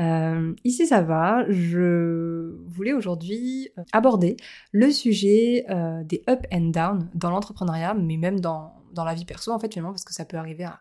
Euh, 0.00 0.54
ici 0.64 0.86
ça 0.86 1.02
va, 1.02 1.44
je 1.48 2.56
voulais 2.66 2.92
aujourd'hui 2.92 3.68
aborder 3.92 4.36
le 4.72 4.90
sujet 4.90 5.66
euh, 5.70 6.02
des 6.02 6.24
up 6.28 6.40
and 6.52 6.70
down 6.70 7.08
dans 7.14 7.30
l'entrepreneuriat, 7.30 7.94
mais 7.94 8.16
même 8.16 8.40
dans, 8.40 8.74
dans 8.92 9.04
la 9.04 9.14
vie 9.14 9.24
perso 9.24 9.52
en 9.52 9.58
fait 9.58 9.72
finalement 9.72 9.92
parce 9.92 10.04
que 10.04 10.12
ça 10.12 10.24
peut 10.24 10.36
arriver 10.36 10.64
à, 10.64 10.80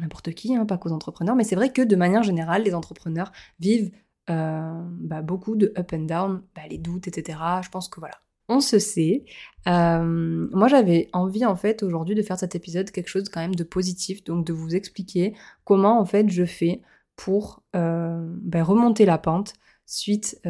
n'importe 0.00 0.32
qui, 0.32 0.54
hein, 0.54 0.66
pas 0.66 0.76
qu'aux 0.76 0.92
entrepreneurs, 0.92 1.34
mais 1.34 1.44
c'est 1.44 1.56
vrai 1.56 1.72
que 1.72 1.82
de 1.82 1.96
manière 1.96 2.22
générale 2.22 2.62
les 2.62 2.74
entrepreneurs 2.74 3.32
vivent 3.58 3.90
euh, 4.28 4.82
bah, 5.00 5.22
beaucoup 5.22 5.56
de 5.56 5.72
up 5.78 5.92
and 5.94 6.04
down, 6.04 6.42
bah, 6.54 6.62
les 6.68 6.76
doutes, 6.76 7.08
etc. 7.08 7.38
Je 7.62 7.70
pense 7.70 7.88
que 7.88 7.98
voilà, 7.98 8.16
on 8.48 8.60
se 8.60 8.78
sait. 8.78 9.24
Euh, 9.66 10.48
moi 10.52 10.68
j'avais 10.68 11.08
envie 11.12 11.44
en 11.44 11.56
fait 11.56 11.82
aujourd'hui 11.82 12.14
de 12.14 12.22
faire 12.22 12.38
cet 12.38 12.54
épisode 12.54 12.90
quelque 12.90 13.08
chose 13.08 13.28
quand 13.28 13.40
même 13.40 13.54
de 13.54 13.64
positif, 13.64 14.24
donc 14.24 14.46
de 14.46 14.52
vous 14.52 14.74
expliquer 14.74 15.34
comment 15.64 16.00
en 16.00 16.04
fait 16.04 16.28
je 16.28 16.44
fais 16.44 16.82
pour 17.18 17.62
euh, 17.76 18.26
bah, 18.42 18.64
remonter 18.64 19.04
la 19.04 19.18
pente 19.18 19.52
suite 19.84 20.40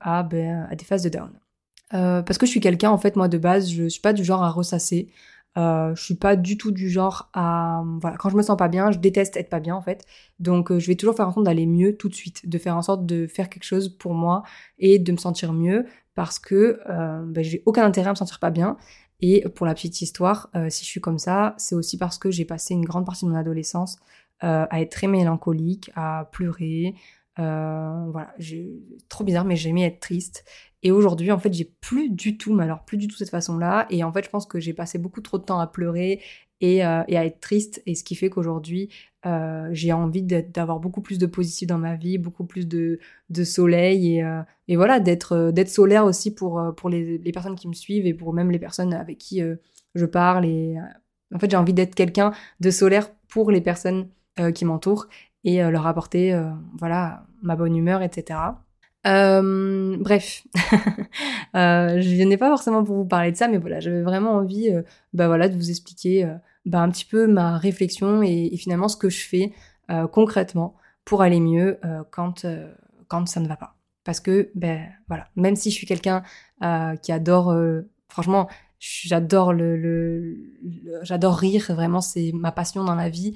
à, 0.00 0.18
à, 0.18 0.22
des 0.24 0.84
phases 0.84 1.02
de 1.04 1.10
down. 1.10 1.30
parce 1.90 2.38
que 2.38 2.46
je 2.46 2.50
suis 2.50 2.60
quelqu'un 2.60 2.90
en 2.90 2.98
fait 2.98 3.14
moi 3.14 3.28
de 3.28 3.38
base 3.38 3.70
je 3.70 3.88
suis 3.88 4.00
pas 4.00 4.12
du 4.12 4.24
genre 4.24 4.42
à 4.42 4.50
ressasser 4.50 5.10
euh, 5.56 5.94
je 5.94 6.02
suis 6.02 6.16
pas 6.16 6.34
du 6.34 6.58
tout 6.58 6.72
du 6.72 6.90
genre 6.90 7.30
à 7.32 7.84
voilà 8.00 8.16
quand 8.16 8.28
je 8.28 8.36
me 8.36 8.42
sens 8.42 8.56
pas 8.56 8.68
bien, 8.68 8.90
je 8.90 8.98
déteste 8.98 9.36
être 9.36 9.48
pas 9.48 9.60
bien 9.60 9.76
en 9.76 9.82
fait. 9.82 10.04
Donc 10.40 10.70
euh, 10.70 10.80
je 10.80 10.86
vais 10.88 10.96
toujours 10.96 11.14
faire 11.14 11.28
en 11.28 11.32
sorte 11.32 11.46
d'aller 11.46 11.66
mieux 11.66 11.96
tout 11.96 12.08
de 12.08 12.14
suite, 12.14 12.48
de 12.48 12.58
faire 12.58 12.76
en 12.76 12.82
sorte 12.82 13.06
de 13.06 13.26
faire 13.26 13.48
quelque 13.48 13.64
chose 13.64 13.88
pour 13.88 14.14
moi 14.14 14.42
et 14.78 14.98
de 14.98 15.12
me 15.12 15.16
sentir 15.16 15.52
mieux 15.52 15.86
parce 16.14 16.38
que 16.38 16.80
euh, 16.88 17.22
ben, 17.26 17.44
j'ai 17.44 17.62
aucun 17.66 17.84
intérêt 17.84 18.08
à 18.08 18.10
me 18.10 18.16
sentir 18.16 18.38
pas 18.40 18.50
bien. 18.50 18.76
Et 19.20 19.44
pour 19.54 19.64
la 19.64 19.74
petite 19.74 20.02
histoire, 20.02 20.50
euh, 20.56 20.68
si 20.70 20.84
je 20.84 20.90
suis 20.90 21.00
comme 21.00 21.18
ça, 21.18 21.54
c'est 21.56 21.74
aussi 21.74 21.96
parce 21.96 22.18
que 22.18 22.30
j'ai 22.30 22.44
passé 22.44 22.74
une 22.74 22.84
grande 22.84 23.06
partie 23.06 23.24
de 23.24 23.30
mon 23.30 23.36
adolescence 23.36 23.96
euh, 24.44 24.66
à 24.70 24.80
être 24.80 24.92
très 24.92 25.06
mélancolique, 25.06 25.90
à 25.94 26.28
pleurer. 26.32 26.94
voilà, 27.36 28.34
j'ai 28.38 28.70
trop 29.08 29.24
bizarre, 29.24 29.44
mais 29.44 29.56
j'aimais 29.56 29.82
être 29.82 30.00
triste. 30.00 30.44
Et 30.82 30.90
aujourd'hui, 30.90 31.32
en 31.32 31.38
fait, 31.38 31.52
j'ai 31.52 31.64
plus 31.64 32.10
du 32.10 32.36
tout, 32.36 32.54
mais 32.54 32.64
alors 32.64 32.84
plus 32.84 32.98
du 32.98 33.08
tout 33.08 33.16
cette 33.16 33.30
façon-là. 33.30 33.86
Et 33.90 34.04
en 34.04 34.12
fait, 34.12 34.24
je 34.24 34.30
pense 34.30 34.46
que 34.46 34.60
j'ai 34.60 34.74
passé 34.74 34.98
beaucoup 34.98 35.22
trop 35.22 35.38
de 35.38 35.44
temps 35.44 35.58
à 35.58 35.66
pleurer 35.66 36.20
et, 36.60 36.84
euh, 36.84 37.02
à 37.02 37.24
être 37.24 37.40
triste. 37.40 37.82
Et 37.86 37.94
ce 37.94 38.04
qui 38.04 38.14
fait 38.14 38.30
qu'aujourd'hui, 38.30 38.90
euh, 39.26 39.68
j'ai 39.72 39.92
envie 39.92 40.22
d'avoir 40.22 40.80
beaucoup 40.80 41.00
plus 41.00 41.18
de 41.18 41.26
positif 41.26 41.68
dans 41.68 41.78
ma 41.78 41.96
vie, 41.96 42.18
beaucoup 42.18 42.44
plus 42.44 42.68
de, 42.68 42.98
soleil 43.44 44.16
et, 44.16 44.24
euh, 44.24 44.42
voilà, 44.68 45.00
d'être 45.00 45.32
euh, 45.34 45.64
solaire 45.66 46.04
aussi 46.04 46.34
pour, 46.34 46.58
euh, 46.60 46.72
pour 46.72 46.90
les, 46.90 47.18
les, 47.18 47.32
personnes 47.32 47.54
qui 47.54 47.68
me 47.68 47.72
suivent 47.72 48.06
et 48.06 48.14
pour 48.14 48.32
même 48.34 48.50
les 48.50 48.58
personnes 48.58 48.92
avec 48.92 49.18
qui 49.18 49.42
je 49.94 50.06
parle. 50.06 50.44
Et 50.44 50.76
en 51.34 51.38
fait, 51.38 51.50
j'ai 51.50 51.56
envie 51.56 51.74
d'être 51.74 51.94
quelqu'un 51.94 52.32
de 52.60 52.70
solaire 52.70 53.10
pour 53.28 53.50
les 53.50 53.60
personnes 53.60 54.08
qui 54.54 54.64
m'entourent 54.64 55.06
et 55.44 55.62
leur 55.62 55.86
apporter, 55.86 56.38
voilà, 56.78 57.26
ma 57.42 57.54
bonne 57.56 57.76
humeur, 57.76 58.02
etc. 58.02 58.38
Euh, 59.06 59.96
bref, 60.00 60.46
euh, 61.56 62.00
je 62.00 62.16
venais 62.16 62.38
pas 62.38 62.48
forcément 62.48 62.82
pour 62.84 62.96
vous 62.96 63.04
parler 63.04 63.32
de 63.32 63.36
ça, 63.36 63.48
mais 63.48 63.58
voilà, 63.58 63.80
j'avais 63.80 64.02
vraiment 64.02 64.32
envie, 64.32 64.70
euh, 64.70 64.82
bah 65.12 65.26
voilà, 65.26 65.48
de 65.48 65.56
vous 65.56 65.70
expliquer 65.70 66.24
euh, 66.24 66.34
bah, 66.64 66.80
un 66.80 66.90
petit 66.90 67.04
peu 67.04 67.26
ma 67.26 67.58
réflexion 67.58 68.22
et, 68.22 68.56
finalement 68.56 68.88
ce 68.88 68.96
que 68.96 69.10
je 69.10 69.26
fais 69.26 69.52
euh, 69.90 70.06
concrètement 70.06 70.74
pour 71.04 71.20
aller 71.20 71.40
mieux 71.40 71.78
quand 72.10 72.46
quand 73.08 73.28
ça 73.28 73.40
ne 73.40 73.46
va 73.46 73.56
pas. 73.56 73.76
Parce 74.04 74.20
que 74.20 74.50
ben 74.54 74.88
voilà, 75.08 75.28
même 75.36 75.54
si 75.54 75.70
je 75.70 75.76
suis 75.76 75.86
quelqu'un 75.86 76.22
qui 77.02 77.12
adore, 77.12 77.54
franchement, 78.08 78.48
j'adore 78.78 79.52
le 79.52 80.34
j'adore 81.02 81.36
rire, 81.36 81.66
vraiment 81.68 82.00
c'est 82.00 82.32
ma 82.32 82.52
passion 82.52 82.84
dans 82.84 82.94
la 82.94 83.10
vie. 83.10 83.34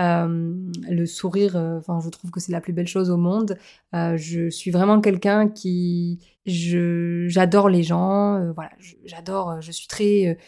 Euh, 0.00 0.54
le 0.88 1.04
sourire, 1.04 1.56
euh, 1.56 1.78
enfin, 1.78 2.00
je 2.02 2.08
trouve 2.08 2.30
que 2.30 2.40
c'est 2.40 2.52
la 2.52 2.60
plus 2.60 2.72
belle 2.72 2.86
chose 2.86 3.10
au 3.10 3.16
monde. 3.16 3.58
Euh, 3.94 4.16
je 4.16 4.48
suis 4.48 4.70
vraiment 4.70 5.00
quelqu'un 5.00 5.48
qui, 5.48 6.20
j'adore 6.46 7.68
les 7.68 7.82
gens. 7.82 8.52
Voilà, 8.54 8.70
j'adore, 9.04 9.60
je 9.60 9.70
suis 9.72 9.88
très, 9.88 10.38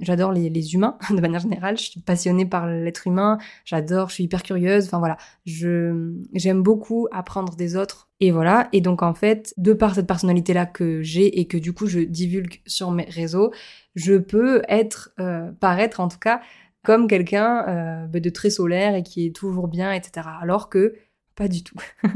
j'adore 0.00 0.32
les, 0.32 0.48
les, 0.48 0.74
humains 0.74 0.96
de 1.10 1.20
manière 1.20 1.40
générale. 1.40 1.76
Je 1.76 1.90
suis 1.90 2.00
passionnée 2.00 2.46
par 2.46 2.66
l'être 2.66 3.06
humain. 3.06 3.38
J'adore, 3.64 4.08
je 4.08 4.14
suis 4.14 4.24
hyper 4.24 4.42
curieuse. 4.42 4.86
Enfin 4.86 4.98
voilà, 4.98 5.16
je, 5.44 6.14
j'aime 6.34 6.62
beaucoup 6.62 7.08
apprendre 7.12 7.56
des 7.56 7.76
autres. 7.76 8.08
Et 8.20 8.30
voilà. 8.30 8.68
Et 8.72 8.80
donc 8.80 9.02
en 9.02 9.14
fait, 9.14 9.52
de 9.58 9.72
par 9.74 9.94
cette 9.94 10.06
personnalité 10.06 10.54
là 10.54 10.66
que 10.66 11.02
j'ai 11.02 11.40
et 11.40 11.46
que 11.46 11.58
du 11.58 11.72
coup 11.72 11.86
je 11.86 12.00
divulgue 12.00 12.60
sur 12.66 12.90
mes 12.90 13.04
réseaux, 13.04 13.52
je 13.94 14.14
peux 14.14 14.62
être, 14.68 15.14
paraître 15.60 16.00
en 16.00 16.08
tout 16.08 16.18
cas 16.18 16.40
comme 16.84 17.06
quelqu'un 17.08 17.64
euh, 17.68 18.06
bah, 18.06 18.20
de 18.20 18.30
très 18.30 18.50
solaire 18.50 18.94
et 18.94 19.02
qui 19.02 19.26
est 19.26 19.34
toujours 19.34 19.68
bien, 19.68 19.92
etc. 19.92 20.26
Alors 20.40 20.68
que 20.68 20.94
pas 21.34 21.48
du 21.48 21.62
tout. 21.62 21.76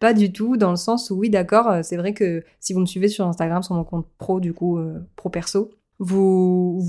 pas 0.00 0.12
du 0.14 0.32
tout, 0.32 0.56
dans 0.56 0.70
le 0.70 0.76
sens 0.76 1.10
où 1.10 1.16
oui, 1.16 1.30
d'accord, 1.30 1.68
euh, 1.68 1.80
c'est 1.82 1.96
vrai 1.96 2.14
que 2.14 2.44
si 2.60 2.72
vous 2.72 2.80
me 2.80 2.86
suivez 2.86 3.08
sur 3.08 3.26
Instagram, 3.26 3.62
sur 3.62 3.74
mon 3.74 3.84
compte 3.84 4.06
pro, 4.18 4.40
du 4.40 4.52
coup, 4.52 4.78
euh, 4.78 5.00
pro 5.16 5.28
perso, 5.28 5.70
vous, 5.98 6.80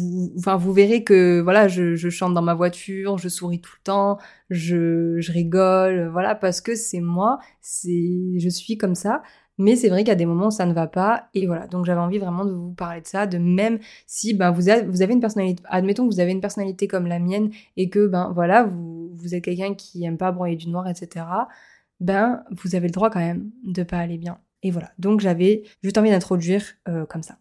verrez 0.73 1.03
que 1.03 1.39
voilà, 1.41 1.67
je, 1.67 1.95
je, 1.95 2.09
chante 2.09 2.33
dans 2.33 2.41
ma 2.41 2.55
voiture, 2.55 3.17
je 3.17 3.29
souris 3.29 3.61
tout 3.61 3.73
le 3.77 3.83
temps, 3.83 4.17
je, 4.49 5.19
je 5.19 5.31
rigole, 5.31 6.09
voilà, 6.11 6.35
parce 6.35 6.59
que 6.59 6.75
c'est 6.75 7.01
moi, 7.01 7.39
c'est, 7.61 8.39
je 8.39 8.49
suis 8.49 8.77
comme 8.77 8.95
ça. 8.95 9.21
Mais 9.57 9.75
c'est 9.75 9.89
vrai 9.89 10.07
a 10.09 10.15
des 10.15 10.25
moments 10.25 10.51
ça 10.51 10.65
ne 10.65 10.73
va 10.73 10.87
pas. 10.87 11.29
Et 11.33 11.47
voilà, 11.47 11.67
donc 11.67 11.85
j'avais 11.85 11.99
envie 11.99 12.17
vraiment 12.17 12.45
de 12.45 12.51
vous 12.51 12.73
parler 12.73 13.01
de 13.01 13.07
ça, 13.07 13.25
de 13.27 13.37
même 13.37 13.79
si 14.05 14.33
ben, 14.33 14.51
vous, 14.51 14.69
avez, 14.69 15.13
une 15.13 15.19
personnalité, 15.19 15.63
admettons 15.69 16.07
que 16.07 16.13
vous 16.13 16.19
avez 16.19 16.31
une 16.31 16.41
personnalité 16.41 16.87
comme 16.87 17.07
la 17.07 17.19
mienne 17.19 17.51
et 17.77 17.89
que 17.89 18.07
ben 18.07 18.31
voilà, 18.33 18.63
vous, 18.63 19.33
êtes 19.33 19.43
quelqu'un 19.43 19.73
qui 19.73 20.03
aime 20.05 20.17
pas 20.17 20.31
broyer 20.31 20.55
du 20.55 20.69
noir, 20.69 20.87
etc. 20.87 21.25
Ben 21.99 22.43
vous 22.51 22.75
avez 22.75 22.87
le 22.87 22.93
droit 22.93 23.09
quand 23.09 23.19
même 23.19 23.51
de 23.63 23.83
pas 23.83 23.97
aller 23.97 24.17
bien. 24.17 24.39
Et 24.63 24.71
voilà, 24.71 24.91
donc 24.99 25.21
j'avais 25.21 25.63
juste 25.83 25.97
envie 25.97 26.09
d'introduire 26.09 26.63
euh, 26.87 27.05
comme 27.05 27.23
ça. 27.23 27.37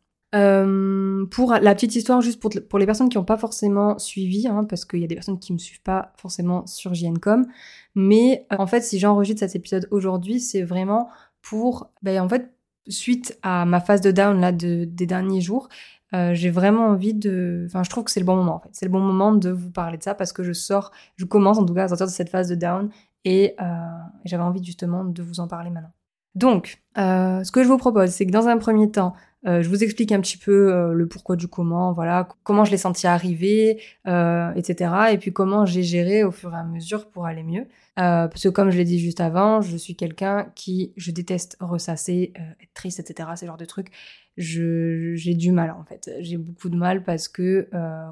Pour 1.31 1.53
la 1.53 1.75
petite 1.77 1.95
histoire, 1.95 2.21
juste 2.21 2.41
pour, 2.41 2.51
pour 2.69 2.81
les 2.81 2.87
personnes 2.87 3.09
qui 3.09 3.17
n'ont 3.19 3.25
pas 3.25 3.37
forcément 3.37 3.99
suivi, 4.01 4.49
hein, 4.49 4.65
parce 4.65 4.85
qu'il 4.85 4.99
y 4.99 5.05
a 5.05 5.07
des 5.07 5.15
personnes 5.15 5.39
qui 5.39 5.53
ne 5.53 5.59
me 5.59 5.61
suivent 5.61 5.83
pas 5.83 6.13
forcément 6.17 6.67
sur 6.67 6.93
JNCOM, 6.93 7.47
mais 7.95 8.47
euh, 8.53 8.57
en 8.59 8.67
fait, 8.67 8.81
si 8.81 8.99
j'enregistre 8.99 9.41
cet 9.41 9.55
épisode 9.55 9.87
aujourd'hui, 9.93 10.41
c'est 10.41 10.63
vraiment 10.63 11.09
pour, 11.45 11.91
ben, 12.03 12.21
en 12.21 12.29
fait, 12.29 12.53
suite 12.89 13.39
à 13.43 13.65
ma 13.65 13.81
phase 13.81 14.01
de 14.01 14.11
down 14.11 14.51
des 14.57 15.07
derniers 15.07 15.41
jours, 15.41 15.69
euh, 16.15 16.33
j'ai 16.33 16.51
vraiment 16.51 16.87
envie 16.87 17.15
de, 17.15 17.65
enfin, 17.67 17.83
je 17.83 17.91
trouve 17.91 18.05
que 18.05 18.11
c'est 18.11 18.21
le 18.21 18.27
bon 18.27 18.37
moment 18.37 18.57
en 18.57 18.61
fait. 18.61 18.71
C'est 18.73 18.87
le 18.87 18.91
bon 18.91 19.01
moment 19.01 19.33
de 19.33 19.51
vous 19.51 19.71
parler 19.71 19.99
de 19.99 20.03
ça 20.03 20.15
parce 20.15 20.33
que 20.33 20.43
je 20.43 20.53
sors, 20.53 20.91
je 21.17 21.25
commence 21.25 21.59
en 21.59 21.65
tout 21.65 21.75
cas 21.75 21.85
à 21.85 21.89
sortir 21.89 22.07
de 22.07 22.13
cette 22.13 22.29
phase 22.29 22.49
de 22.49 22.55
down 22.55 22.91
et 23.25 23.55
euh, 23.61 23.65
j'avais 24.25 24.43
envie 24.43 24.63
justement 24.63 25.05
de 25.05 25.23
vous 25.23 25.41
en 25.41 25.49
parler 25.49 25.71
maintenant. 25.71 25.93
Donc, 26.35 26.83
euh, 26.99 27.45
ce 27.45 27.53
que 27.53 27.63
je 27.63 27.69
vous 27.69 27.79
propose, 27.79 28.11
c'est 28.11 28.27
que 28.27 28.33
dans 28.33 28.49
un 28.49 28.59
premier 28.59 28.91
temps, 28.91 29.15
euh, 29.47 29.63
je 29.63 29.69
vous 29.69 29.85
explique 29.85 30.13
un 30.13 30.21
petit 30.21 30.39
peu 30.39 30.73
euh, 30.73 30.93
le 30.93 31.07
pourquoi 31.07 31.37
du 31.37 31.49
comment, 31.49 31.93
voilà, 31.93 32.29
comment 32.45 32.65
je 32.65 32.71
l'ai 32.71 32.79
senti 32.79 33.07
arriver, 33.07 33.81
euh, 34.07 34.53
etc. 34.55 34.93
Et 35.13 35.19
puis 35.19 35.33
comment 35.33 35.67
j'ai 35.67 35.83
géré 35.83 36.25
au 36.25 36.31
fur 36.31 36.53
et 36.55 36.57
à 36.57 36.65
mesure 36.65 37.09
pour 37.11 37.27
aller 37.27 37.43
mieux. 37.43 37.67
Euh, 37.99 38.27
parce 38.27 38.43
que 38.43 38.49
comme 38.49 38.71
je 38.71 38.79
l'ai 38.79 38.85
dit 38.85 38.99
juste 38.99 39.21
avant, 39.21 39.61
je 39.61 39.77
suis 39.77 39.97
quelqu'un 39.97 40.51
qui, 40.55 40.93
je 40.97 41.11
déteste 41.11 41.57
ressasser, 41.61 42.33
être 42.61 42.75
triste, 42.75 43.01
etc. 43.01 43.29
Ce 43.37 43.47
genre 43.47 43.59
de 43.59 43.65
trucs. 43.65 43.89
J'ai 44.37 45.35
du 45.35 45.53
mal 45.53 45.71
en 45.71 45.85
fait. 45.85 46.11
J'ai 46.21 46.39
beaucoup 46.39 46.69
de 46.69 46.77
mal 46.77 47.05
parce 47.05 47.29
que, 47.29 47.69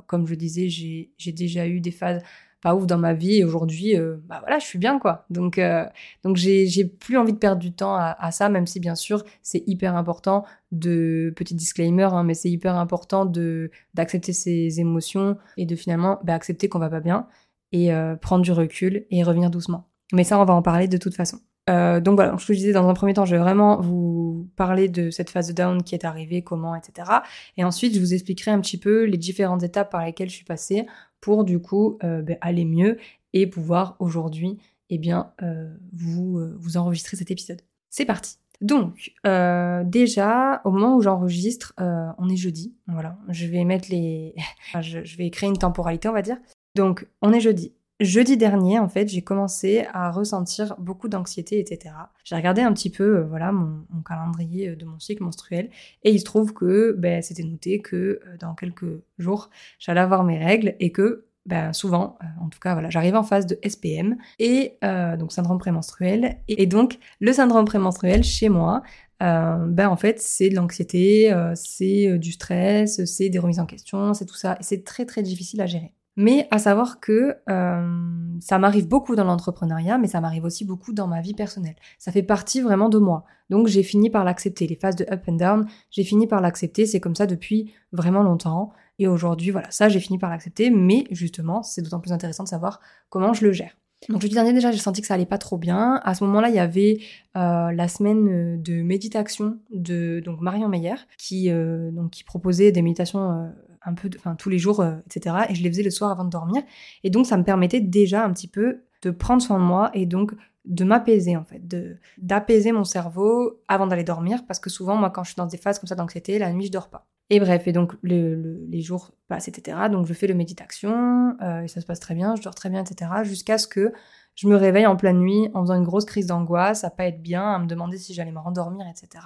comme 0.06 0.26
je 0.26 0.34
disais, 0.34 0.68
j'ai 0.68 1.32
déjà 1.32 1.66
eu 1.66 1.80
des 1.80 1.90
phases 1.90 2.22
pas 2.62 2.74
ouf 2.76 2.86
dans 2.86 2.96
ma 2.96 3.12
vie 3.12 3.38
et 3.38 3.44
aujourd'hui, 3.44 3.96
euh, 3.96 4.16
bah 4.26 4.38
voilà, 4.40 4.58
je 4.58 4.64
suis 4.64 4.78
bien 4.78 4.98
quoi. 4.98 5.26
Donc, 5.28 5.58
euh, 5.58 5.84
donc 6.24 6.36
j'ai, 6.36 6.84
plus 6.84 7.18
envie 7.18 7.32
de 7.32 7.38
perdre 7.38 7.60
du 7.60 7.72
temps 7.72 7.96
à, 7.96 8.30
ça, 8.30 8.48
même 8.48 8.66
si 8.66 8.80
bien 8.80 8.94
sûr 8.94 9.24
c'est 9.42 9.64
hyper 9.66 9.96
important 9.96 10.44
de 10.70 11.32
petit 11.36 11.54
disclaimer, 11.54 12.04
hein, 12.04 12.22
mais 12.22 12.34
c'est 12.34 12.50
hyper 12.50 12.76
important 12.76 13.26
de 13.26 13.70
d'accepter 13.94 14.32
ses 14.32 14.80
émotions 14.80 15.36
et 15.56 15.66
de 15.66 15.76
finalement 15.76 16.20
bah, 16.22 16.34
accepter 16.34 16.68
qu'on 16.68 16.78
va 16.78 16.88
pas 16.88 17.00
bien 17.00 17.26
et 17.72 17.92
euh, 17.92 18.14
prendre 18.16 18.44
du 18.44 18.52
recul 18.52 19.06
et 19.10 19.22
revenir 19.24 19.50
doucement. 19.50 19.88
Mais 20.12 20.24
ça, 20.24 20.38
on 20.38 20.44
va 20.44 20.54
en 20.54 20.62
parler 20.62 20.88
de 20.88 20.98
toute 20.98 21.14
façon. 21.14 21.38
Euh, 21.70 22.00
donc 22.00 22.16
voilà, 22.16 22.36
je 22.38 22.46
vous 22.46 22.54
disais 22.54 22.72
dans 22.72 22.88
un 22.88 22.94
premier 22.94 23.14
temps, 23.14 23.24
je 23.24 23.36
vais 23.36 23.40
vraiment 23.40 23.80
vous 23.80 24.48
parler 24.56 24.88
de 24.88 25.10
cette 25.10 25.30
phase 25.30 25.48
de 25.48 25.52
down 25.52 25.82
qui 25.82 25.94
est 25.94 26.04
arrivée, 26.04 26.42
comment, 26.42 26.74
etc. 26.74 27.08
Et 27.56 27.64
ensuite, 27.64 27.94
je 27.94 28.00
vous 28.00 28.14
expliquerai 28.14 28.50
un 28.50 28.60
petit 28.60 28.78
peu 28.78 29.04
les 29.04 29.16
différentes 29.16 29.62
étapes 29.62 29.90
par 29.90 30.04
lesquelles 30.04 30.28
je 30.28 30.34
suis 30.34 30.44
passée 30.44 30.86
pour 31.22 31.44
du 31.44 31.58
coup 31.58 31.96
euh, 32.04 32.20
ben, 32.20 32.36
aller 32.42 32.66
mieux 32.66 32.98
et 33.32 33.46
pouvoir 33.46 33.96
aujourd'hui, 33.98 34.58
eh 34.90 34.98
bien, 34.98 35.32
euh, 35.40 35.74
vous, 35.94 36.38
vous 36.58 36.76
enregistrer 36.76 37.16
cet 37.16 37.30
épisode. 37.30 37.62
C'est 37.88 38.04
parti. 38.04 38.36
Donc, 38.60 39.14
déjà, 39.24 40.60
au 40.64 40.70
moment 40.70 40.96
où 40.96 41.00
j'enregistre, 41.00 41.72
on 41.78 42.28
est 42.28 42.36
jeudi. 42.36 42.76
Voilà, 42.86 43.18
je 43.28 43.46
vais 43.46 43.64
mettre 43.64 43.90
les, 43.90 44.34
je 44.80 45.16
vais 45.16 45.30
créer 45.30 45.48
une 45.48 45.58
temporalité, 45.58 46.08
on 46.08 46.12
va 46.12 46.22
dire. 46.22 46.36
Donc, 46.76 47.08
on 47.22 47.32
est 47.32 47.40
jeudi. 47.40 47.72
Jeudi 48.02 48.36
dernier, 48.36 48.80
en 48.80 48.88
fait, 48.88 49.08
j'ai 49.08 49.22
commencé 49.22 49.86
à 49.92 50.10
ressentir 50.10 50.74
beaucoup 50.78 51.08
d'anxiété, 51.08 51.60
etc. 51.60 51.94
J'ai 52.24 52.34
regardé 52.34 52.60
un 52.60 52.72
petit 52.72 52.90
peu, 52.90 53.18
euh, 53.18 53.22
voilà, 53.22 53.52
mon, 53.52 53.84
calendrier 54.04 54.70
euh, 54.70 54.76
de 54.76 54.84
mon 54.84 54.98
cycle 54.98 55.22
menstruel, 55.22 55.70
et 56.02 56.10
il 56.10 56.18
se 56.18 56.24
trouve 56.24 56.52
que 56.52 56.96
ben, 56.98 57.22
c'était 57.22 57.44
noté 57.44 57.80
que 57.80 57.96
euh, 57.96 58.18
dans 58.40 58.54
quelques 58.56 59.02
jours, 59.18 59.50
j'allais 59.78 60.00
avoir 60.00 60.24
mes 60.24 60.36
règles 60.36 60.74
et 60.80 60.90
que 60.90 61.26
ben, 61.46 61.72
souvent, 61.72 62.18
en 62.40 62.48
tout 62.48 62.58
cas, 62.58 62.72
voilà, 62.72 62.90
j'arrive 62.90 63.14
en 63.14 63.22
phase 63.22 63.46
de 63.46 63.58
SPM 63.64 64.16
et 64.38 64.78
donc 65.18 65.32
syndrome 65.32 65.58
prémenstruel. 65.58 66.38
Et, 66.46 66.66
donc, 66.66 67.00
le 67.18 67.32
syndrome 67.32 67.64
prémenstruel 67.64 68.22
chez 68.22 68.48
moi, 68.48 68.82
ben 69.18 69.88
en 69.88 69.96
fait, 69.96 70.20
c'est 70.20 70.50
de 70.50 70.54
l'anxiété, 70.54 71.34
c'est 71.56 72.16
du 72.18 72.30
stress, 72.30 73.04
c'est 73.06 73.28
des 73.28 73.40
remises 73.40 73.58
en 73.58 73.66
question, 73.66 74.14
c'est 74.14 74.26
tout 74.26 74.36
ça, 74.36 74.56
et 74.60 74.62
c'est 74.62 74.84
très 74.84 75.04
très 75.04 75.24
difficile 75.24 75.60
à 75.60 75.66
gérer. 75.66 75.92
Mais 76.16 76.46
à 76.50 76.58
savoir 76.58 77.00
que 77.00 77.36
euh, 77.48 78.36
ça 78.40 78.58
m'arrive 78.58 78.86
beaucoup 78.86 79.16
dans 79.16 79.24
l'entrepreneuriat, 79.24 79.98
mais 79.98 80.08
ça 80.08 80.20
m'arrive 80.20 80.44
aussi 80.44 80.64
beaucoup 80.64 80.92
dans 80.92 81.06
ma 81.06 81.20
vie 81.20 81.34
personnelle. 81.34 81.76
Ça 81.98 82.12
fait 82.12 82.22
partie 82.22 82.60
vraiment 82.60 82.88
de 82.88 82.98
moi. 82.98 83.24
Donc 83.48 83.66
j'ai 83.66 83.82
fini 83.82 84.10
par 84.10 84.24
l'accepter. 84.24 84.66
Les 84.66 84.76
phases 84.76 84.96
de 84.96 85.06
up 85.10 85.22
and 85.26 85.34
down, 85.34 85.66
j'ai 85.90 86.04
fini 86.04 86.26
par 86.26 86.40
l'accepter. 86.40 86.84
C'est 86.84 87.00
comme 87.00 87.14
ça 87.14 87.26
depuis 87.26 87.72
vraiment 87.92 88.22
longtemps. 88.22 88.72
Et 88.98 89.06
aujourd'hui, 89.08 89.50
voilà, 89.50 89.70
ça 89.70 89.88
j'ai 89.88 90.00
fini 90.00 90.18
par 90.18 90.28
l'accepter. 90.28 90.70
Mais 90.70 91.04
justement, 91.10 91.62
c'est 91.62 91.80
d'autant 91.80 92.00
plus 92.00 92.12
intéressant 92.12 92.44
de 92.44 92.48
savoir 92.48 92.80
comment 93.08 93.32
je 93.32 93.44
le 93.44 93.52
gère. 93.52 93.76
Donc 94.08 94.20
jeudi 94.20 94.34
dernier 94.34 94.52
déjà 94.52 94.72
j'ai 94.72 94.78
senti 94.78 95.00
que 95.00 95.06
ça 95.06 95.14
allait 95.14 95.26
pas 95.26 95.38
trop 95.38 95.56
bien. 95.56 96.00
À 96.02 96.14
ce 96.14 96.24
moment-là 96.24 96.48
il 96.48 96.56
y 96.56 96.58
avait 96.58 96.98
euh, 97.36 97.70
la 97.70 97.86
semaine 97.86 98.60
de 98.60 98.82
méditation 98.82 99.58
de 99.70 100.20
donc 100.24 100.40
Marion 100.40 100.68
Meyer 100.68 100.96
qui 101.18 101.50
euh, 101.50 101.92
donc 101.92 102.10
qui 102.10 102.24
proposait 102.24 102.72
des 102.72 102.82
méditations 102.82 103.52
un 103.84 103.94
peu, 103.94 104.10
enfin 104.16 104.34
tous 104.36 104.48
les 104.48 104.58
jours, 104.58 104.80
euh, 104.80 104.96
etc. 105.06 105.36
Et 105.48 105.54
je 105.54 105.62
les 105.62 105.70
faisais 105.70 105.82
le 105.82 105.90
soir 105.90 106.10
avant 106.10 106.24
de 106.24 106.30
dormir. 106.30 106.62
Et 107.04 107.10
donc 107.10 107.26
ça 107.26 107.36
me 107.36 107.44
permettait 107.44 107.80
déjà 107.80 108.24
un 108.24 108.32
petit 108.32 108.48
peu 108.48 108.82
de 109.02 109.10
prendre 109.10 109.42
soin 109.42 109.58
de 109.58 109.64
moi 109.64 109.90
et 109.94 110.06
donc 110.06 110.32
de 110.64 110.84
m'apaiser 110.84 111.36
en 111.36 111.44
fait, 111.44 111.66
de 111.66 111.96
d'apaiser 112.18 112.70
mon 112.70 112.84
cerveau 112.84 113.60
avant 113.66 113.88
d'aller 113.88 114.04
dormir 114.04 114.44
parce 114.46 114.60
que 114.60 114.70
souvent 114.70 114.94
moi 114.94 115.10
quand 115.10 115.24
je 115.24 115.30
suis 115.30 115.36
dans 115.36 115.46
des 115.46 115.56
phases 115.56 115.78
comme 115.78 115.88
ça 115.88 115.96
d'anxiété, 115.96 116.38
la 116.38 116.52
nuit 116.52 116.66
je 116.66 116.72
dors 116.72 116.88
pas. 116.88 117.08
Et 117.30 117.40
bref, 117.40 117.66
et 117.66 117.72
donc 117.72 117.94
les 118.02 118.82
jours 118.82 119.12
passent, 119.26 119.48
etc. 119.48 119.88
Donc 119.90 120.06
je 120.06 120.12
fais 120.12 120.26
le 120.26 120.34
méditation 120.34 121.34
euh, 121.40 121.62
et 121.62 121.68
ça 121.68 121.80
se 121.80 121.86
passe 121.86 121.98
très 121.98 122.14
bien, 122.14 122.36
je 122.36 122.42
dors 122.42 122.54
très 122.54 122.68
bien, 122.68 122.84
etc. 122.84 123.10
Jusqu'à 123.24 123.58
ce 123.58 123.66
que 123.66 123.92
je 124.34 124.48
me 124.48 124.56
réveille 124.56 124.86
en 124.86 124.96
pleine 124.96 125.18
nuit 125.18 125.48
en 125.54 125.62
faisant 125.62 125.74
une 125.74 125.84
grosse 125.84 126.04
crise 126.04 126.26
d'angoisse, 126.26 126.84
à 126.84 126.90
pas 126.90 127.06
être 127.06 127.22
bien, 127.22 127.54
à 127.54 127.58
me 127.58 127.66
demander 127.66 127.98
si 127.98 128.14
j'allais 128.14 128.32
me 128.32 128.38
rendormir, 128.38 128.86
etc. 128.86 129.24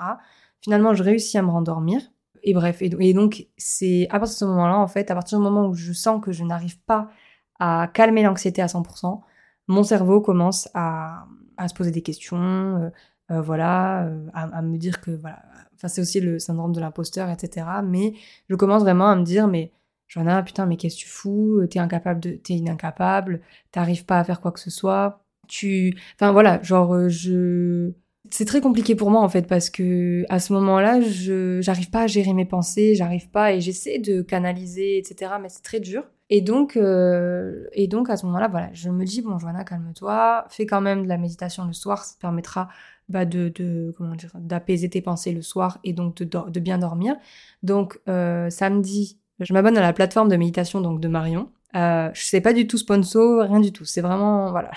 Finalement, 0.61 0.95
je 0.95 1.03
réussis 1.03 1.39
à 1.39 1.43
me 1.43 1.51
rendormir. 1.51 2.01
Et 2.43 2.55
bref, 2.55 2.83
et, 2.83 3.15
donc 3.15 3.47
c'est 3.57 4.07
à 4.11 4.19
partir 4.19 4.35
de 4.35 4.39
ce 4.39 4.45
moment-là, 4.47 4.79
en 4.79 4.87
fait, 4.89 5.11
à 5.11 5.15
partir 5.15 5.39
du 5.39 5.45
moment 5.45 5.67
où 5.69 5.75
je 5.75 5.93
sens 5.93 6.23
que 6.23 6.33
je 6.33 6.45
n'arrive 6.45 6.79
pas 6.81 7.09
à 7.59 7.89
calmer 7.93 8.23
l'anxiété 8.23 8.63
à 8.63 8.67
100%, 8.67 9.21
mon 9.69 9.83
cerveau 9.83 10.21
commence 10.21 10.69
à, 10.75 11.27
se 11.69 11.75
poser 11.75 11.91
des 11.91 12.03
questions, 12.03 12.37
euh, 12.39 12.91
euh, 13.31 13.41
voilà, 13.41 14.05
euh, 14.07 14.27
à, 14.35 14.63
me 14.63 14.77
dire 14.79 15.01
que 15.01 15.11
voilà, 15.11 15.43
enfin 15.75 15.89
c'est 15.89 16.01
aussi 16.01 16.21
le 16.21 16.39
syndrome 16.39 16.73
de 16.73 16.81
l'imposteur, 16.81 17.31
etc. 17.31 17.67
Mais 17.85 18.15
je 18.49 18.55
commence 18.55 18.83
vraiment 18.83 19.09
à 19.09 19.17
me 19.17 19.25
dire, 19.25 19.49
mais 19.49 19.73
Joanna, 20.09 20.43
putain, 20.43 20.67
mais 20.67 20.77
qu'est-ce 20.77 20.97
que 20.97 21.01
tu 21.01 21.09
fous? 21.09 21.67
T'es 21.71 21.79
incapable 21.81 22.21
de, 22.21 22.31
t'es 22.33 22.63
incapable, 22.69 23.41
t'arrives 23.73 24.05
pas 24.05 24.19
à 24.21 24.25
faire 24.25 24.41
quoi 24.41 24.53
que 24.53 24.61
ce 24.61 24.71
soit. 24.71 25.25
Tu, 25.49 25.97
enfin 26.15 26.33
voilà, 26.33 26.63
genre 26.63 27.09
je 27.09 27.93
c'est 28.31 28.45
très 28.45 28.61
compliqué 28.61 28.95
pour 28.95 29.11
moi 29.11 29.21
en 29.23 29.29
fait 29.29 29.47
parce 29.47 29.71
que 29.71 30.25
à 30.29 30.39
ce 30.39 30.53
moment-là, 30.55 31.01
je 31.01 31.61
j'arrive 31.61 31.91
pas 31.91 32.03
à 32.03 32.07
gérer 32.07 32.33
mes 32.33 32.45
pensées, 32.45 32.95
j'arrive 32.95 33.29
pas 33.31 33.53
et 33.53 33.61
j'essaie 33.61 33.99
de 33.99 34.23
canaliser, 34.23 34.99
etc. 34.99 35.33
Mais 35.41 35.49
c'est 35.49 35.63
très 35.63 35.81
dur. 35.81 36.05
Et 36.29 36.41
donc, 36.41 36.77
euh, 36.77 37.67
et 37.73 37.87
donc 37.87 38.11
à 38.11 38.17
ce 38.17 38.27
moment-là, 38.27 38.49
voilà, 38.49 38.71
je 38.73 38.91
me 38.91 39.05
dis 39.05 39.23
bon, 39.23 39.39
Joanna, 39.39 39.65
calme-toi, 39.65 40.45
fais 40.49 40.67
quand 40.67 40.81
même 40.81 41.05
de 41.05 41.09
la 41.09 41.19
méditation 41.19 41.65
le 41.65 41.73
soir, 41.73 42.05
ça 42.05 42.17
te 42.17 42.21
permettra 42.21 42.69
bah, 43.09 43.25
de, 43.25 43.49
de 43.55 43.95
comment 43.97 44.17
dire, 44.17 44.33
d'apaiser 44.35 44.91
tes 44.91 45.01
pensées 45.01 45.33
le 45.33 45.43
soir 45.43 45.79
et 45.85 45.93
donc 45.93 46.17
de, 46.17 46.25
de 46.25 46.61
bien 46.61 46.79
dormir. 46.79 47.15
Donc 47.63 48.01
euh, 48.09 48.51
samedi, 48.51 49.19
je 49.41 49.53
m'abonne 49.53 49.79
à 49.79 49.83
la 49.83 49.93
plateforme 49.93 50.29
de 50.29 50.37
méditation 50.37 50.81
donc 50.81 51.01
de 51.01 51.09
Marion. 51.09 51.51
Euh, 51.77 52.11
je 52.15 52.23
sais 52.23 52.41
pas 52.41 52.53
du 52.53 52.67
tout 52.67 52.79
sponsor, 52.79 53.43
rien 53.43 53.61
du 53.61 53.73
tout. 53.73 53.85
C'est 53.85 54.01
vraiment 54.01 54.51
voilà, 54.51 54.71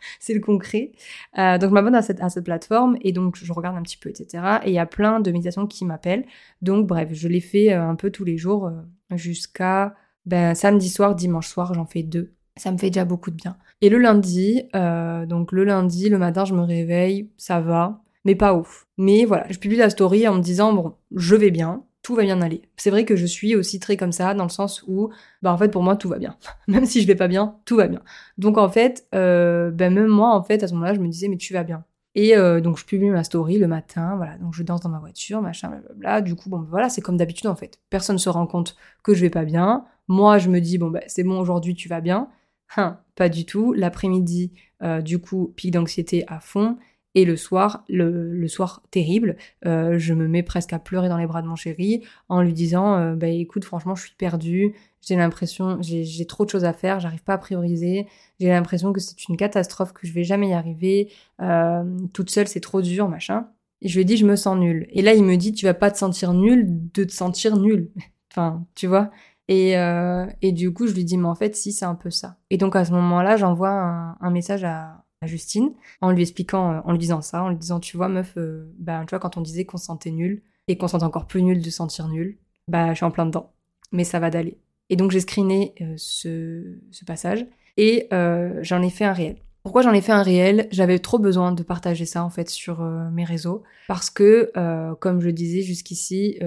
c'est 0.20 0.34
le 0.34 0.40
concret. 0.40 0.92
Euh, 1.38 1.58
donc 1.58 1.70
je 1.70 1.74
m'abonne 1.74 1.94
à 1.94 2.02
cette, 2.02 2.20
à 2.20 2.28
cette 2.28 2.44
plateforme 2.44 2.96
et 3.02 3.12
donc 3.12 3.36
je 3.36 3.52
regarde 3.52 3.76
un 3.76 3.82
petit 3.82 3.96
peu, 3.96 4.10
etc. 4.10 4.60
Et 4.64 4.70
il 4.70 4.74
y 4.74 4.78
a 4.78 4.86
plein 4.86 5.20
de 5.20 5.30
méditations 5.30 5.66
qui 5.66 5.84
m'appellent. 5.84 6.26
Donc 6.62 6.86
bref, 6.86 7.08
je 7.12 7.28
les 7.28 7.40
fais 7.40 7.72
euh, 7.72 7.82
un 7.82 7.94
peu 7.94 8.10
tous 8.10 8.24
les 8.24 8.36
jours 8.36 8.66
euh, 8.66 9.16
jusqu'à 9.16 9.94
ben, 10.26 10.54
samedi 10.54 10.88
soir, 10.88 11.14
dimanche 11.14 11.48
soir, 11.48 11.74
j'en 11.74 11.86
fais 11.86 12.02
deux. 12.02 12.34
Ça 12.56 12.70
me 12.72 12.78
fait 12.78 12.90
déjà 12.90 13.04
beaucoup 13.04 13.30
de 13.30 13.36
bien. 13.36 13.56
Et 13.80 13.88
le 13.88 13.96
lundi, 13.96 14.64
donc 14.74 15.50
le 15.52 15.64
lundi, 15.64 16.10
le 16.10 16.18
matin, 16.18 16.44
je 16.44 16.52
me 16.52 16.60
réveille, 16.60 17.30
ça 17.38 17.60
va, 17.60 18.02
mais 18.26 18.34
pas 18.34 18.52
ouf. 18.52 18.86
Mais 18.98 19.24
voilà, 19.24 19.46
je 19.48 19.58
publie 19.58 19.78
la 19.78 19.88
story 19.88 20.28
en 20.28 20.34
me 20.34 20.42
disant, 20.42 20.74
bon, 20.74 20.94
je 21.14 21.36
vais 21.36 21.50
bien, 21.50 21.84
va 22.14 22.22
bien 22.22 22.40
aller. 22.42 22.62
C'est 22.76 22.90
vrai 22.90 23.04
que 23.04 23.16
je 23.16 23.26
suis 23.26 23.54
aussi 23.56 23.80
très 23.80 23.96
comme 23.96 24.12
ça, 24.12 24.34
dans 24.34 24.44
le 24.44 24.50
sens 24.50 24.84
où, 24.86 25.10
bah 25.42 25.52
en 25.52 25.58
fait, 25.58 25.68
pour 25.68 25.82
moi, 25.82 25.96
tout 25.96 26.08
va 26.08 26.18
bien. 26.18 26.36
même 26.68 26.86
si 26.86 27.02
je 27.02 27.06
vais 27.06 27.14
pas 27.14 27.28
bien, 27.28 27.56
tout 27.64 27.76
va 27.76 27.88
bien. 27.88 28.02
Donc 28.38 28.58
en 28.58 28.68
fait, 28.68 29.06
euh, 29.14 29.70
ben 29.70 29.92
même 29.92 30.08
moi, 30.08 30.34
en 30.34 30.42
fait, 30.42 30.62
à 30.62 30.68
ce 30.68 30.74
moment-là, 30.74 30.94
je 30.94 31.00
me 31.00 31.08
disais, 31.08 31.28
mais 31.28 31.36
tu 31.36 31.52
vas 31.52 31.64
bien. 31.64 31.84
Et 32.16 32.36
euh, 32.36 32.60
donc 32.60 32.76
je 32.76 32.84
publie 32.84 33.08
ma 33.10 33.22
story 33.22 33.58
le 33.58 33.68
matin, 33.68 34.16
voilà, 34.16 34.36
donc 34.38 34.52
je 34.54 34.64
danse 34.64 34.80
dans 34.80 34.88
ma 34.88 34.98
voiture, 34.98 35.40
machin, 35.42 35.68
blablabla. 35.68 36.20
Du 36.22 36.34
coup, 36.34 36.50
bon, 36.50 36.66
voilà, 36.68 36.88
c'est 36.88 37.00
comme 37.00 37.16
d'habitude 37.16 37.46
en 37.46 37.54
fait. 37.54 37.78
Personne 37.88 38.18
se 38.18 38.28
rend 38.28 38.46
compte 38.46 38.76
que 39.04 39.14
je 39.14 39.20
vais 39.20 39.30
pas 39.30 39.44
bien. 39.44 39.84
Moi, 40.08 40.38
je 40.38 40.48
me 40.48 40.60
dis, 40.60 40.76
bon, 40.78 40.90
ben 40.90 41.02
c'est 41.06 41.22
bon, 41.22 41.38
aujourd'hui, 41.38 41.74
tu 41.74 41.88
vas 41.88 42.00
bien. 42.00 42.28
Hein, 42.76 43.00
pas 43.14 43.28
du 43.28 43.46
tout. 43.46 43.72
L'après-midi, 43.72 44.52
euh, 44.82 45.00
du 45.00 45.20
coup, 45.20 45.52
pic 45.56 45.72
d'anxiété 45.72 46.24
à 46.28 46.40
fond. 46.40 46.78
Et 47.16 47.24
le 47.24 47.36
soir, 47.36 47.84
le, 47.88 48.46
soir 48.46 48.82
terrible, 48.92 49.36
euh, 49.66 49.98
je 49.98 50.14
me 50.14 50.28
mets 50.28 50.44
presque 50.44 50.72
à 50.72 50.78
pleurer 50.78 51.08
dans 51.08 51.16
les 51.16 51.26
bras 51.26 51.42
de 51.42 51.48
mon 51.48 51.56
chéri 51.56 52.04
en 52.28 52.40
lui 52.40 52.52
disant 52.52 52.96
euh, 52.96 53.14
bah 53.16 53.26
écoute 53.26 53.64
franchement 53.64 53.96
je 53.96 54.02
suis 54.02 54.14
perdue, 54.16 54.74
j'ai 55.00 55.16
l'impression 55.16 55.78
j'ai 55.80 56.26
trop 56.26 56.44
de 56.44 56.50
choses 56.50 56.64
à 56.64 56.72
faire, 56.72 57.00
j'arrive 57.00 57.24
pas 57.24 57.34
à 57.34 57.38
prioriser, 57.38 58.06
j'ai 58.38 58.48
l'impression 58.48 58.92
que 58.92 59.00
c'est 59.00 59.28
une 59.28 59.36
catastrophe 59.36 59.92
que 59.92 60.06
je 60.06 60.12
vais 60.12 60.22
jamais 60.22 60.50
y 60.50 60.52
arriver, 60.52 61.10
euh, 61.42 61.82
toute 62.12 62.30
seule 62.30 62.46
c'est 62.46 62.60
trop 62.60 62.80
dur 62.80 63.08
machin. 63.08 63.48
Et 63.82 63.88
je 63.88 63.94
lui 63.94 64.02
ai 64.02 64.04
dit 64.04 64.16
je 64.16 64.26
me 64.26 64.36
sens 64.36 64.56
nulle. 64.56 64.86
Et 64.90 65.02
là 65.02 65.12
il 65.14 65.24
me 65.24 65.36
dit 65.36 65.52
tu 65.52 65.66
vas 65.66 65.74
pas 65.74 65.90
te 65.90 65.98
sentir 65.98 66.32
nulle 66.32 66.66
de 66.94 67.02
te 67.02 67.12
sentir 67.12 67.56
nulle. 67.56 67.90
enfin 68.30 68.64
tu 68.76 68.86
vois. 68.86 69.10
Et, 69.48 69.72
et 70.42 70.52
du 70.52 70.72
coup 70.72 70.86
je 70.86 70.94
lui 70.94 71.04
dis 71.04 71.18
mais 71.18 71.26
en 71.26 71.34
fait 71.34 71.56
si 71.56 71.72
c'est 71.72 71.84
un 71.84 71.96
peu 71.96 72.10
ça. 72.10 72.36
Et 72.50 72.56
donc 72.56 72.76
à 72.76 72.84
ce 72.84 72.92
moment-là 72.92 73.36
j'envoie 73.36 73.70
un 74.20 74.30
message 74.30 74.62
à 74.62 75.04
à 75.20 75.26
Justine 75.26 75.74
en 76.00 76.10
lui 76.12 76.22
expliquant, 76.22 76.72
euh, 76.72 76.80
en 76.84 76.92
lui 76.92 76.98
disant 76.98 77.20
ça, 77.20 77.42
en 77.42 77.50
lui 77.50 77.56
disant 77.56 77.80
tu 77.80 77.96
vois 77.96 78.08
meuf, 78.08 78.34
euh, 78.36 78.72
bah 78.78 79.02
tu 79.06 79.10
vois 79.10 79.18
quand 79.18 79.36
on 79.36 79.42
disait 79.42 79.64
qu'on 79.64 79.76
se 79.76 79.86
sentait 79.86 80.10
nul 80.10 80.42
et 80.66 80.76
qu'on 80.78 80.88
se 80.88 80.92
sentait 80.92 81.04
encore 81.04 81.26
plus 81.26 81.42
nul 81.42 81.60
de 81.60 81.70
sentir 81.70 82.08
nul, 82.08 82.38
bah 82.68 82.90
je 82.90 82.94
suis 82.96 83.04
en 83.04 83.10
plein 83.10 83.26
dedans, 83.26 83.52
mais 83.92 84.04
ça 84.04 84.18
va 84.18 84.30
d'aller. 84.30 84.58
Et 84.88 84.96
donc 84.96 85.10
j'ai 85.10 85.20
screené 85.20 85.74
euh, 85.80 85.94
ce, 85.96 86.78
ce, 86.90 87.04
passage 87.04 87.46
et 87.76 88.08
j'en 88.62 88.82
ai 88.82 88.90
fait 88.90 89.04
un 89.04 89.12
réel. 89.12 89.36
Pourquoi 89.62 89.82
j'en 89.82 89.92
ai 89.92 90.00
fait 90.00 90.12
un 90.12 90.22
réel? 90.22 90.68
J'avais 90.70 90.98
trop 90.98 91.18
besoin 91.18 91.52
de 91.52 91.62
partager 91.62 92.06
ça 92.06 92.24
en 92.24 92.30
fait 92.30 92.48
sur 92.48 92.82
mes 92.82 93.24
réseaux 93.24 93.62
parce 93.88 94.10
que, 94.10 94.50
comme 95.00 95.20
je 95.20 95.30
disais 95.30 95.62
jusqu'ici, 95.62 96.38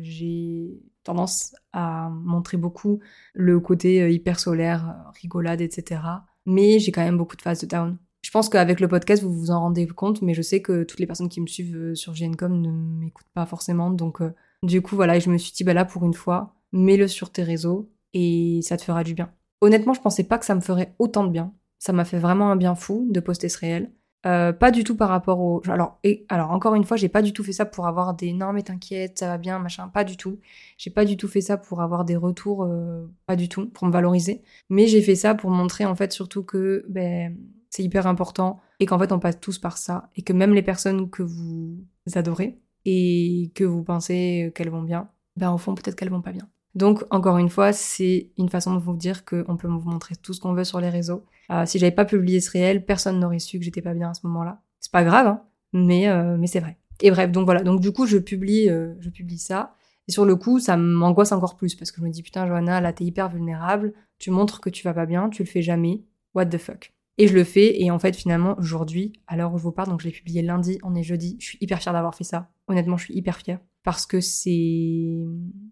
j'ai 0.00 0.80
tendance 1.02 1.54
à 1.72 2.08
montrer 2.10 2.56
beaucoup 2.56 3.00
le 3.34 3.60
côté 3.60 4.10
hyper 4.12 4.38
solaire, 4.38 4.96
rigolade, 5.20 5.60
etc. 5.60 6.00
Mais 6.46 6.78
j'ai 6.78 6.92
quand 6.92 7.04
même 7.04 7.18
beaucoup 7.18 7.36
de 7.36 7.42
phases 7.42 7.60
de 7.60 7.66
down. 7.66 7.98
Je 8.28 8.32
pense 8.34 8.50
qu'avec 8.50 8.80
le 8.80 8.88
podcast, 8.88 9.22
vous 9.22 9.32
vous 9.32 9.50
en 9.50 9.58
rendez 9.58 9.86
compte, 9.86 10.20
mais 10.20 10.34
je 10.34 10.42
sais 10.42 10.60
que 10.60 10.82
toutes 10.82 11.00
les 11.00 11.06
personnes 11.06 11.30
qui 11.30 11.40
me 11.40 11.46
suivent 11.46 11.74
euh, 11.74 11.94
sur 11.94 12.12
GNCOM 12.12 12.60
ne 12.60 12.70
m'écoutent 12.70 13.32
pas 13.32 13.46
forcément. 13.46 13.90
Donc, 13.90 14.20
euh, 14.20 14.34
du 14.62 14.82
coup, 14.82 14.96
voilà, 14.96 15.18
je 15.18 15.30
me 15.30 15.38
suis 15.38 15.50
dit, 15.52 15.64
bah 15.64 15.72
là, 15.72 15.86
pour 15.86 16.04
une 16.04 16.12
fois, 16.12 16.52
mets-le 16.72 17.08
sur 17.08 17.32
tes 17.32 17.42
réseaux 17.42 17.90
et 18.12 18.60
ça 18.62 18.76
te 18.76 18.82
fera 18.82 19.02
du 19.02 19.14
bien. 19.14 19.30
Honnêtement, 19.62 19.94
je 19.94 20.02
pensais 20.02 20.24
pas 20.24 20.36
que 20.36 20.44
ça 20.44 20.54
me 20.54 20.60
ferait 20.60 20.94
autant 20.98 21.24
de 21.24 21.30
bien. 21.30 21.54
Ça 21.78 21.94
m'a 21.94 22.04
fait 22.04 22.18
vraiment 22.18 22.50
un 22.50 22.56
bien 22.56 22.74
fou 22.74 23.08
de 23.10 23.18
poster 23.18 23.48
ce 23.48 23.60
réel. 23.60 23.92
Euh, 24.26 24.52
pas 24.52 24.72
du 24.72 24.84
tout 24.84 24.94
par 24.94 25.08
rapport 25.08 25.40
au. 25.40 25.62
Alors, 25.66 25.98
et, 26.04 26.26
alors 26.28 26.50
encore 26.50 26.74
une 26.74 26.84
fois, 26.84 26.98
j'ai 26.98 27.08
pas 27.08 27.22
du 27.22 27.32
tout 27.32 27.42
fait 27.42 27.52
ça 27.52 27.64
pour 27.64 27.86
avoir 27.86 28.12
des 28.12 28.34
non 28.34 28.52
mais 28.52 28.62
t'inquiète, 28.62 29.20
ça 29.20 29.28
va 29.28 29.38
bien, 29.38 29.58
machin, 29.58 29.88
pas 29.88 30.04
du 30.04 30.18
tout. 30.18 30.38
J'ai 30.76 30.90
pas 30.90 31.06
du 31.06 31.16
tout 31.16 31.28
fait 31.28 31.40
ça 31.40 31.56
pour 31.56 31.80
avoir 31.80 32.04
des 32.04 32.16
retours, 32.16 32.68
pas 33.24 33.36
du 33.36 33.48
tout, 33.48 33.70
pour 33.70 33.86
me 33.86 33.92
valoriser. 33.92 34.42
Mais 34.68 34.86
j'ai 34.86 35.00
fait 35.00 35.14
ça 35.14 35.34
pour 35.34 35.48
montrer 35.50 35.86
en 35.86 35.94
fait 35.94 36.12
surtout 36.12 36.42
que 36.42 36.84
ben, 36.90 37.34
c'est 37.70 37.82
hyper 37.82 38.06
important 38.06 38.60
et 38.80 38.86
qu'en 38.86 38.98
fait 38.98 39.12
on 39.12 39.18
passe 39.18 39.40
tous 39.40 39.58
par 39.58 39.78
ça 39.78 40.10
et 40.16 40.22
que 40.22 40.32
même 40.32 40.54
les 40.54 40.62
personnes 40.62 41.10
que 41.10 41.22
vous 41.22 41.78
adorez 42.14 42.58
et 42.84 43.52
que 43.54 43.64
vous 43.64 43.82
pensez 43.82 44.52
qu'elles 44.54 44.70
vont 44.70 44.82
bien, 44.82 45.08
ben 45.36 45.50
au 45.52 45.58
fond 45.58 45.74
peut-être 45.74 45.96
qu'elles 45.96 46.10
vont 46.10 46.22
pas 46.22 46.32
bien. 46.32 46.48
Donc, 46.74 47.04
encore 47.10 47.38
une 47.38 47.48
fois, 47.48 47.72
c'est 47.72 48.30
une 48.36 48.48
façon 48.48 48.74
de 48.74 48.78
vous 48.78 48.94
dire 48.94 49.24
qu'on 49.24 49.56
peut 49.56 49.66
vous 49.66 49.80
montrer 49.80 50.14
tout 50.14 50.32
ce 50.32 50.40
qu'on 50.40 50.52
veut 50.52 50.62
sur 50.62 50.80
les 50.80 50.90
réseaux. 50.90 51.24
Euh, 51.50 51.66
si 51.66 51.78
j'avais 51.78 51.90
pas 51.90 52.04
publié 52.04 52.40
ce 52.40 52.50
réel, 52.50 52.84
personne 52.84 53.18
n'aurait 53.18 53.40
su 53.40 53.58
que 53.58 53.64
j'étais 53.64 53.82
pas 53.82 53.94
bien 53.94 54.10
à 54.10 54.14
ce 54.14 54.26
moment-là. 54.28 54.60
C'est 54.78 54.92
pas 54.92 55.02
grave, 55.02 55.26
hein, 55.26 55.42
mais, 55.72 56.08
euh, 56.08 56.36
mais 56.38 56.46
c'est 56.46 56.60
vrai. 56.60 56.78
Et 57.00 57.10
bref, 57.10 57.32
donc 57.32 57.46
voilà. 57.46 57.62
Donc 57.62 57.80
du 57.80 57.92
coup, 57.92 58.06
je 58.06 58.18
publie, 58.18 58.68
euh, 58.68 58.94
je 59.00 59.10
publie 59.10 59.38
ça. 59.38 59.74
Et 60.06 60.12
sur 60.12 60.24
le 60.24 60.36
coup, 60.36 60.60
ça 60.60 60.76
m'angoisse 60.76 61.32
encore 61.32 61.56
plus 61.56 61.74
parce 61.74 61.90
que 61.90 62.00
je 62.00 62.06
me 62.06 62.10
dis 62.10 62.22
putain, 62.22 62.46
Johanna, 62.46 62.80
là, 62.80 62.92
t'es 62.92 63.04
hyper 63.04 63.28
vulnérable. 63.28 63.92
Tu 64.18 64.30
montres 64.30 64.60
que 64.60 64.70
tu 64.70 64.84
vas 64.84 64.94
pas 64.94 65.06
bien, 65.06 65.30
tu 65.30 65.42
le 65.42 65.48
fais 65.48 65.62
jamais. 65.62 66.04
What 66.34 66.46
the 66.46 66.58
fuck. 66.58 66.92
Et 67.18 67.28
je 67.28 67.34
le 67.34 67.44
fais. 67.44 67.82
Et 67.82 67.90
en 67.90 67.98
fait, 67.98 68.16
finalement, 68.16 68.56
aujourd'hui, 68.58 69.12
à 69.26 69.36
l'heure 69.36 69.52
où 69.52 69.58
je 69.58 69.62
vous 69.62 69.72
parle, 69.72 69.88
donc 69.88 70.00
je 70.00 70.06
l'ai 70.06 70.12
publié 70.12 70.40
lundi, 70.42 70.78
on 70.82 70.94
est 70.94 71.02
jeudi. 71.02 71.36
Je 71.40 71.46
suis 71.46 71.58
hyper 71.60 71.80
fière 71.80 71.92
d'avoir 71.92 72.14
fait 72.14 72.24
ça. 72.24 72.50
Honnêtement, 72.68 72.96
je 72.96 73.04
suis 73.04 73.14
hyper 73.14 73.38
fière 73.38 73.58
parce 73.88 74.04
que 74.04 74.20
c'est 74.20 75.16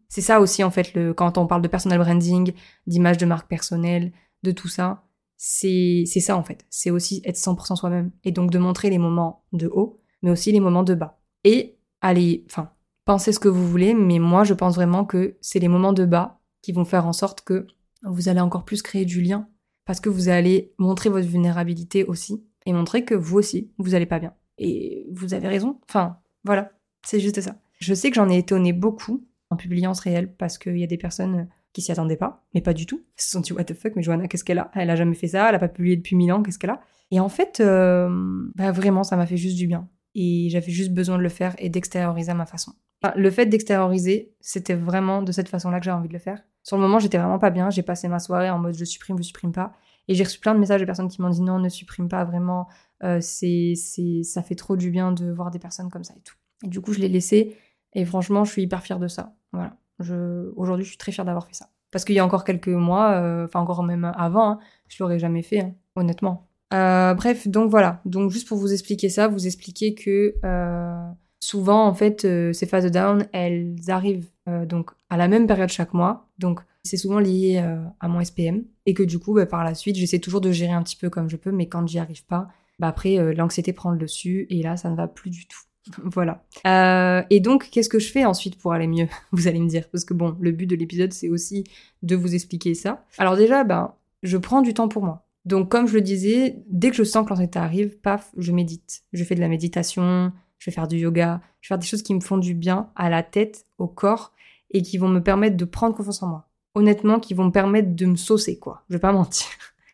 c'est 0.08 0.22
ça 0.22 0.40
aussi 0.40 0.64
en 0.64 0.70
fait 0.70 0.94
le 0.94 1.12
quand 1.12 1.36
on 1.36 1.46
parle 1.46 1.60
de 1.60 1.68
personal 1.68 1.98
branding, 1.98 2.52
d'image 2.86 3.18
de 3.18 3.26
marque 3.26 3.48
personnelle, 3.48 4.12
de 4.42 4.52
tout 4.52 4.68
ça, 4.68 5.04
c'est 5.36 6.06
ça 6.06 6.36
en 6.36 6.42
fait. 6.42 6.64
C'est 6.70 6.90
aussi 6.90 7.20
être 7.24 7.36
100% 7.36 7.76
soi-même 7.76 8.10
et 8.24 8.32
donc 8.32 8.50
de 8.50 8.58
montrer 8.58 8.88
les 8.88 8.98
moments 8.98 9.44
de 9.52 9.66
haut, 9.66 10.00
mais 10.22 10.30
aussi 10.30 10.50
les 10.50 10.60
moments 10.60 10.82
de 10.82 10.94
bas. 10.94 11.20
Et 11.44 11.76
allez, 12.00 12.44
enfin, 12.48 12.70
pensez 13.04 13.32
ce 13.32 13.38
que 13.38 13.48
vous 13.48 13.68
voulez, 13.68 13.92
mais 13.92 14.18
moi 14.18 14.44
je 14.44 14.54
pense 14.54 14.76
vraiment 14.76 15.04
que 15.04 15.36
c'est 15.40 15.58
les 15.58 15.68
moments 15.68 15.92
de 15.92 16.06
bas 16.06 16.40
qui 16.62 16.72
vont 16.72 16.84
faire 16.84 17.06
en 17.06 17.12
sorte 17.12 17.42
que 17.42 17.66
vous 18.02 18.28
allez 18.28 18.40
encore 18.40 18.64
plus 18.64 18.80
créer 18.82 19.04
du 19.04 19.20
lien 19.20 19.48
parce 19.86 20.00
que 20.00 20.10
vous 20.10 20.28
allez 20.28 20.74
montrer 20.78 21.08
votre 21.08 21.26
vulnérabilité 21.26 22.04
aussi 22.04 22.44
et 22.66 22.72
montrer 22.72 23.04
que 23.04 23.14
vous 23.14 23.38
aussi 23.38 23.72
vous 23.78 23.94
allez 23.94 24.06
pas 24.06 24.18
bien. 24.18 24.34
Et 24.58 25.06
vous 25.12 25.32
avez 25.32 25.48
raison. 25.48 25.80
Enfin, 25.88 26.18
voilà, 26.44 26.72
c'est 27.04 27.20
juste 27.20 27.40
ça. 27.40 27.56
Je 27.78 27.94
sais 27.94 28.10
que 28.10 28.16
j'en 28.16 28.28
ai 28.28 28.38
étonné 28.38 28.72
beaucoup 28.72 29.26
en 29.50 29.56
publiant 29.56 29.94
ce 29.94 30.02
réel 30.02 30.34
parce 30.34 30.58
qu'il 30.58 30.78
y 30.78 30.84
a 30.84 30.88
des 30.88 30.98
personnes 30.98 31.48
qui 31.72 31.82
s'y 31.82 31.92
attendaient 31.92 32.16
pas, 32.16 32.44
mais 32.54 32.60
pas 32.60 32.72
du 32.72 32.86
tout. 32.86 33.02
Ils 33.18 33.22
se 33.22 33.30
sont 33.30 33.40
dit 33.40 33.52
what 33.52 33.64
the 33.64 33.74
fuck, 33.74 33.94
mais 33.96 34.02
Johanna, 34.02 34.28
qu'est-ce 34.28 34.44
qu'elle 34.44 34.58
a? 34.58 34.70
Elle 34.74 34.90
a 34.90 34.96
jamais 34.96 35.14
fait 35.14 35.28
ça, 35.28 35.48
elle 35.48 35.54
a 35.54 35.58
pas 35.58 35.68
publié 35.68 35.96
depuis 35.96 36.16
mille 36.16 36.32
ans, 36.32 36.42
qu'est-ce 36.42 36.58
qu'elle 36.58 36.70
a? 36.70 36.80
Et 37.10 37.20
en 37.20 37.28
fait, 37.28 37.60
euh, 37.60 38.08
bah 38.54 38.72
vraiment, 38.72 39.04
ça 39.04 39.16
m'a 39.16 39.26
fait 39.26 39.36
juste 39.36 39.56
du 39.56 39.66
bien. 39.66 39.88
Et 40.18 40.49
j'avais 40.49 40.73
juste 40.73 40.92
besoin 40.92 41.18
de 41.18 41.23
le 41.23 41.28
faire 41.28 41.54
et 41.58 41.68
d'extérioriser 41.68 42.30
à 42.30 42.35
ma 42.35 42.46
façon. 42.46 42.73
le 43.14 43.30
fait 43.30 43.44
d'extérioriser, 43.46 44.35
c'était 44.40 44.75
vraiment 44.75 45.23
de 45.23 45.30
cette 45.30 45.49
façon-là 45.49 45.78
que 45.78 45.85
j'avais 45.85 45.99
envie 45.99 46.08
de 46.08 46.14
le 46.14 46.18
faire. 46.18 46.42
Sur 46.62 46.76
le 46.76 46.82
moment, 46.82 46.99
j'étais 46.99 47.18
vraiment 47.18 47.38
pas 47.38 47.50
bien. 47.50 47.68
J'ai 47.68 47.82
passé 47.82 48.08
ma 48.08 48.18
soirée 48.18 48.50
en 48.50 48.58
mode 48.58 48.75
je 48.75 48.85
supprime, 48.85 49.18
je 49.18 49.25
supprime 49.25 49.52
pas. 49.52 49.75
Et 50.08 50.14
j'ai 50.14 50.25
reçu 50.25 50.40
plein 50.40 50.54
de 50.54 50.58
messages 50.58 50.80
de 50.80 50.87
personnes 50.87 51.08
qui 51.08 51.20
m'ont 51.20 51.28
dit 51.28 51.42
non, 51.42 51.58
ne 51.58 51.68
supprime 51.68 52.08
pas 52.08 52.25
vraiment. 52.25 52.66
Euh, 53.02 53.18
c'est, 53.20 53.75
c'est, 53.76 54.23
ça 54.23 54.42
fait 54.42 54.54
trop 54.54 54.76
du 54.76 54.90
bien 54.90 55.12
de 55.12 55.30
voir 55.30 55.50
des 55.50 55.58
personnes 55.58 55.90
comme 55.90 56.04
ça 56.04 56.14
et 56.16 56.23
tout. 56.23 56.35
Et 56.64 56.68
du 56.68 56.80
coup, 56.80 56.94
je 56.94 57.00
l'ai 57.00 57.08
laissé 57.08 57.56
et 57.92 58.04
franchement, 58.06 58.44
je 58.44 58.52
suis 58.52 58.62
hyper 58.62 58.82
fière 58.82 58.99
de 58.99 59.08
ça. 59.08 59.35
Voilà. 59.52 59.76
Je... 59.99 60.50
Aujourd'hui, 60.56 60.85
je 60.85 60.90
suis 60.90 60.99
très 60.99 61.12
fière 61.12 61.26
d'avoir 61.26 61.46
fait 61.46 61.54
ça. 61.54 61.68
Parce 61.92 62.04
qu'il 62.04 62.14
y 62.14 62.18
a 62.18 62.25
encore 62.25 62.44
quelques 62.44 62.68
mois, 62.68 63.12
euh, 63.12 63.44
enfin 63.44 63.61
encore 63.61 63.82
même 63.82 64.04
avant, 64.16 64.52
hein, 64.52 64.58
je 64.88 65.02
l'aurais 65.02 65.18
jamais 65.18 65.42
fait, 65.42 65.61
hein, 65.61 65.75
honnêtement. 65.94 66.45
Euh, 66.73 67.14
bref, 67.14 67.49
donc 67.49 67.70
voilà. 67.70 68.00
Donc 68.04 68.30
juste 68.30 68.49
pour 68.49 68.58
vous 68.58 68.73
expliquer 68.73 69.08
ça, 69.08 69.28
vous 69.28 69.46
expliquer 69.46 69.94
que 69.94 70.35
euh, 70.44 71.08
souvent, 71.40 71.87
en 71.87 71.94
fait, 71.94 72.26
ces 72.52 72.66
phases 72.66 72.85
de 72.85 72.88
down, 72.88 73.26
elles 73.32 73.76
arrivent 73.88 74.28
donc 74.66 74.90
à 75.11 75.16
la 75.16 75.28
même 75.28 75.46
période 75.46 75.68
chaque 75.68 75.92
mois. 75.92 76.28
Donc 76.38 76.61
c'est 76.82 76.96
souvent 76.96 77.18
lié 77.18 77.64
à 78.00 78.08
mon 78.08 78.23
SPM. 78.23 78.64
Et 78.87 78.94
que 78.94 79.02
du 79.02 79.18
coup, 79.18 79.35
bah, 79.35 79.46
par 79.46 79.64
la 79.64 79.75
suite, 79.75 79.96
j'essaie 79.96 80.18
toujours 80.18 80.40
de 80.40 80.52
gérer 80.52 80.73
un 80.73 80.82
petit 80.82 80.96
peu 80.96 81.11
comme 81.11 81.28
je 81.28 81.37
peux, 81.37 81.50
mais 81.50 81.68
quand 81.68 81.87
j'y 81.87 81.99
arrive 81.99 82.25
pas, 82.25 82.49
bah, 82.78 82.88
après, 82.88 83.35
l'anxiété 83.35 83.73
prend 83.73 83.90
le 83.90 83.99
dessus 83.99 84.46
et 84.50 84.62
là, 84.62 84.76
ça 84.76 84.90
ne 84.90 84.96
va 84.96 85.08
plus 85.08 85.30
du 85.30 85.46
tout. 85.46 85.61
Voilà. 86.04 86.44
Euh, 86.66 87.23
et 87.30 87.40
donc, 87.40 87.68
qu'est-ce 87.70 87.88
que 87.88 87.99
je 87.99 88.11
fais 88.11 88.25
ensuite 88.25 88.58
pour 88.58 88.73
aller 88.73 88.87
mieux 88.87 89.08
Vous 89.32 89.49
allez 89.49 89.61
me 89.61 89.68
dire? 89.68 89.88
Parce 89.90 90.04
que 90.04 90.14
bon, 90.14 90.37
le 90.40 90.52
but 90.52 90.66
de 90.66 90.76
l'épisode, 90.76 91.12
c'est 91.12 91.28
aussi 91.28 91.64
de 92.02 92.16
vous 92.16 92.35
expliquer 92.35 92.75
ça. 92.75 93.04
Alors 93.18 93.37
déjà, 93.37 93.64
ben, 93.64 93.94
je 94.23 94.37
prends 94.37 94.62
du 94.62 94.75
temps 94.75 94.88
pour 94.88 95.02
moi. 95.02 95.25
Donc, 95.46 95.70
comme 95.70 95.86
je 95.86 95.94
le 95.94 96.00
disais, 96.00 96.56
dès 96.68 96.90
que 96.90 96.96
je 96.96 97.04
sens 97.04 97.24
que 97.24 97.30
l'anxiété 97.30 97.58
arrive, 97.58 97.96
paf, 97.98 98.32
je 98.36 98.50
médite. 98.50 99.02
Je 99.12 99.22
fais 99.22 99.36
de 99.36 99.40
la 99.40 99.48
méditation, 99.48 100.32
je 100.58 100.68
vais 100.68 100.74
faire 100.74 100.88
du 100.88 100.96
yoga, 100.96 101.40
je 101.60 101.68
vais 101.68 101.74
faire 101.74 101.78
des 101.78 101.86
choses 101.86 102.02
qui 102.02 102.14
me 102.14 102.20
font 102.20 102.36
du 102.36 102.52
bien 102.52 102.90
à 102.96 103.08
la 103.08 103.22
tête, 103.22 103.64
au 103.78 103.86
corps, 103.86 104.32
et 104.72 104.82
qui 104.82 104.98
vont 104.98 105.08
me 105.08 105.20
permettre 105.20 105.56
de 105.56 105.64
prendre 105.64 105.94
confiance 105.94 106.22
en 106.24 106.26
moi. 106.26 106.48
Honnêtement, 106.74 107.20
qui 107.20 107.32
vont 107.32 107.44
me 107.44 107.52
permettre 107.52 107.94
de 107.94 108.06
me 108.06 108.16
saucer, 108.16 108.58
quoi. 108.58 108.82
Je 108.90 108.96
vais 108.96 109.00
pas 109.00 109.12
mentir. 109.12 109.46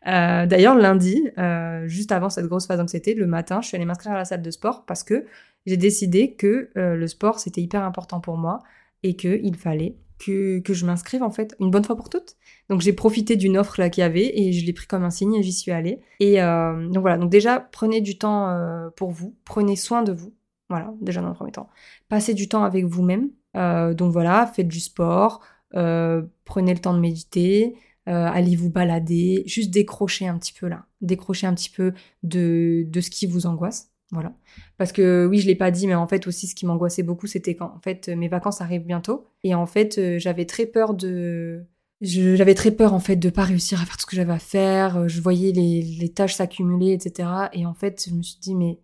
Euh, 0.06 0.47
d'ailleurs, 0.47 0.75
lundi, 0.75 1.28
euh, 1.38 1.87
juste 1.87 2.12
avant 2.12 2.30
cette 2.30 2.47
grosse 2.47 2.66
phase 2.66 2.78
d'anxiété, 2.78 3.14
le 3.14 3.26
matin, 3.26 3.61
je 3.61 3.68
suis 3.68 3.76
allée 3.76 3.85
m'inscrire 3.85 4.12
à 4.12 4.16
la 4.16 4.25
salle 4.25 4.42
de 4.42 4.50
sport 4.50 4.85
parce 4.87 5.04
que 5.04 5.26
j'ai 5.66 5.76
décidé 5.76 6.32
que 6.32 6.71
euh, 6.76 6.97
le 6.97 7.06
sport, 7.06 7.38
c'était 7.38 7.61
hyper 7.61 7.85
important 7.85 8.21
pour 8.21 8.37
moi 8.37 8.62
et 9.02 9.16
qu'il 9.16 9.54
fallait 9.56 9.97
que, 10.25 10.62
je 10.75 10.87
m'inscrive 10.87 11.23
en 11.23 11.31
fait 11.31 11.55
une 11.61 11.71
bonne 11.71 11.85
fois 11.85 11.97
pour 11.97 12.09
toutes. 12.09 12.37
Donc 12.69 12.81
j'ai 12.81 12.93
profité 12.93 13.37
d'une 13.37 13.59
offre 13.59 13.79
là 13.79 13.91
qu'il 13.91 14.02
y 14.02 14.05
avait 14.05 14.38
et 14.38 14.52
je 14.52 14.64
l'ai 14.64 14.73
pris 14.73 14.87
comme 14.87 15.05
un 15.05 15.11
signe 15.11 15.35
et 15.35 15.43
j'y 15.43 15.52
suis 15.52 15.73
allée. 15.73 16.00
Et 16.21 16.43
euh, 16.43 16.88
donc 16.88 17.00
voilà, 17.02 17.19
donc 17.19 17.31
déjà 17.31 17.61
prenez 17.61 18.00
du 18.00 18.19
temps 18.19 18.49
euh, 18.49 18.91
pour 18.97 19.11
vous, 19.11 19.35
prenez 19.45 19.76
soin 19.76 20.02
de 20.02 20.12
vous. 20.12 20.33
Voilà, 20.69 20.93
déjà 21.00 21.21
dans 21.21 21.29
le 21.29 21.35
premier 21.35 21.52
temps. 21.52 21.69
Passez 22.09 22.35
du 22.35 22.49
temps 22.49 22.64
avec 22.64 22.87
vous-même. 22.87 23.31
donc 23.55 24.12
voilà, 24.12 24.47
faites 24.47 24.69
du 24.69 24.81
sport, 24.81 25.41
prenez 25.71 26.73
le 26.73 26.79
temps 26.79 26.95
de 26.95 27.00
méditer, 27.00 27.76
allez 28.07 28.57
vous 28.57 28.71
balader, 28.71 29.43
juste 29.47 29.71
décrocher 29.71 30.29
un 30.29 30.38
petit 30.38 30.55
peu 30.55 30.69
là, 30.69 30.87
décrocher 31.02 31.47
un 31.47 31.55
petit 31.55 31.69
peu 31.69 31.93
de, 32.23 32.85
de 32.87 33.00
ce 33.02 33.11
qui 33.11 33.26
vous 33.26 33.47
angoisse. 33.47 33.93
Voilà. 34.12 34.35
Parce 34.76 34.92
que 34.92 35.26
oui, 35.26 35.38
je 35.38 35.47
l'ai 35.47 35.54
pas 35.54 35.71
dit, 35.71 35.87
mais 35.87 35.95
en 35.95 36.07
fait 36.07 36.26
aussi, 36.26 36.47
ce 36.47 36.54
qui 36.54 36.66
m'angoissait 36.66 37.02
beaucoup, 37.02 37.26
c'était 37.26 37.57
quand 37.57 37.81
fait 37.83 38.09
mes 38.09 38.28
vacances 38.28 38.61
arrivent 38.61 38.85
bientôt, 38.85 39.26
et 39.42 39.54
en 39.54 39.66
fait 39.66 39.97
euh, 39.99 40.19
j'avais 40.19 40.45
très 40.45 40.66
peur 40.66 40.92
de, 40.92 41.64
j'avais 42.02 42.54
très 42.54 42.73
peur 42.73 42.92
en 42.92 43.00
fait 43.00 43.16
de 43.16 43.31
pas 43.31 43.45
réussir 43.45 43.81
à 43.81 43.87
faire 43.87 43.97
tout 43.97 44.02
ce 44.02 44.07
que 44.07 44.16
j'avais 44.16 44.35
à 44.35 44.38
faire. 44.38 44.99
Euh, 44.99 45.09
je 45.09 45.21
voyais 45.23 45.52
les, 45.52 46.09
tâches 46.11 46.35
s'accumuler, 46.35 46.92
etc. 46.92 47.28
Et 47.54 47.64
en 47.64 47.73
fait, 47.73 48.07
je 48.07 48.14
me 48.14 48.23
suis 48.23 48.38
dit 48.38 48.54
mais 48.54 48.81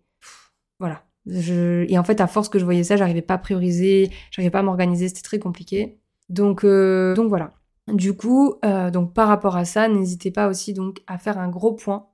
voilà. 0.79 1.05
Et 1.27 1.99
en 1.99 2.03
fait, 2.03 2.21
à 2.21 2.27
force 2.27 2.49
que 2.49 2.57
je 2.57 2.65
voyais 2.65 2.83
ça, 2.83 2.97
j'arrivais 2.97 3.21
pas 3.21 3.35
à 3.35 3.37
prioriser, 3.37 4.09
j'arrivais 4.31 4.49
pas 4.49 4.59
à 4.59 4.63
m'organiser, 4.63 5.09
c'était 5.09 5.21
très 5.21 5.37
compliqué. 5.37 5.99
Donc 6.29 6.63
euh, 6.63 7.13
donc 7.13 7.29
voilà. 7.29 7.53
Du 7.87 8.13
coup, 8.13 8.55
donc 8.93 9.13
par 9.13 9.27
rapport 9.27 9.57
à 9.57 9.65
ça, 9.65 9.87
n'hésitez 9.87 10.31
pas 10.31 10.47
aussi 10.47 10.73
donc 10.73 11.01
à 11.07 11.17
faire 11.17 11.37
un 11.39 11.49
gros 11.49 11.73
point 11.73 12.07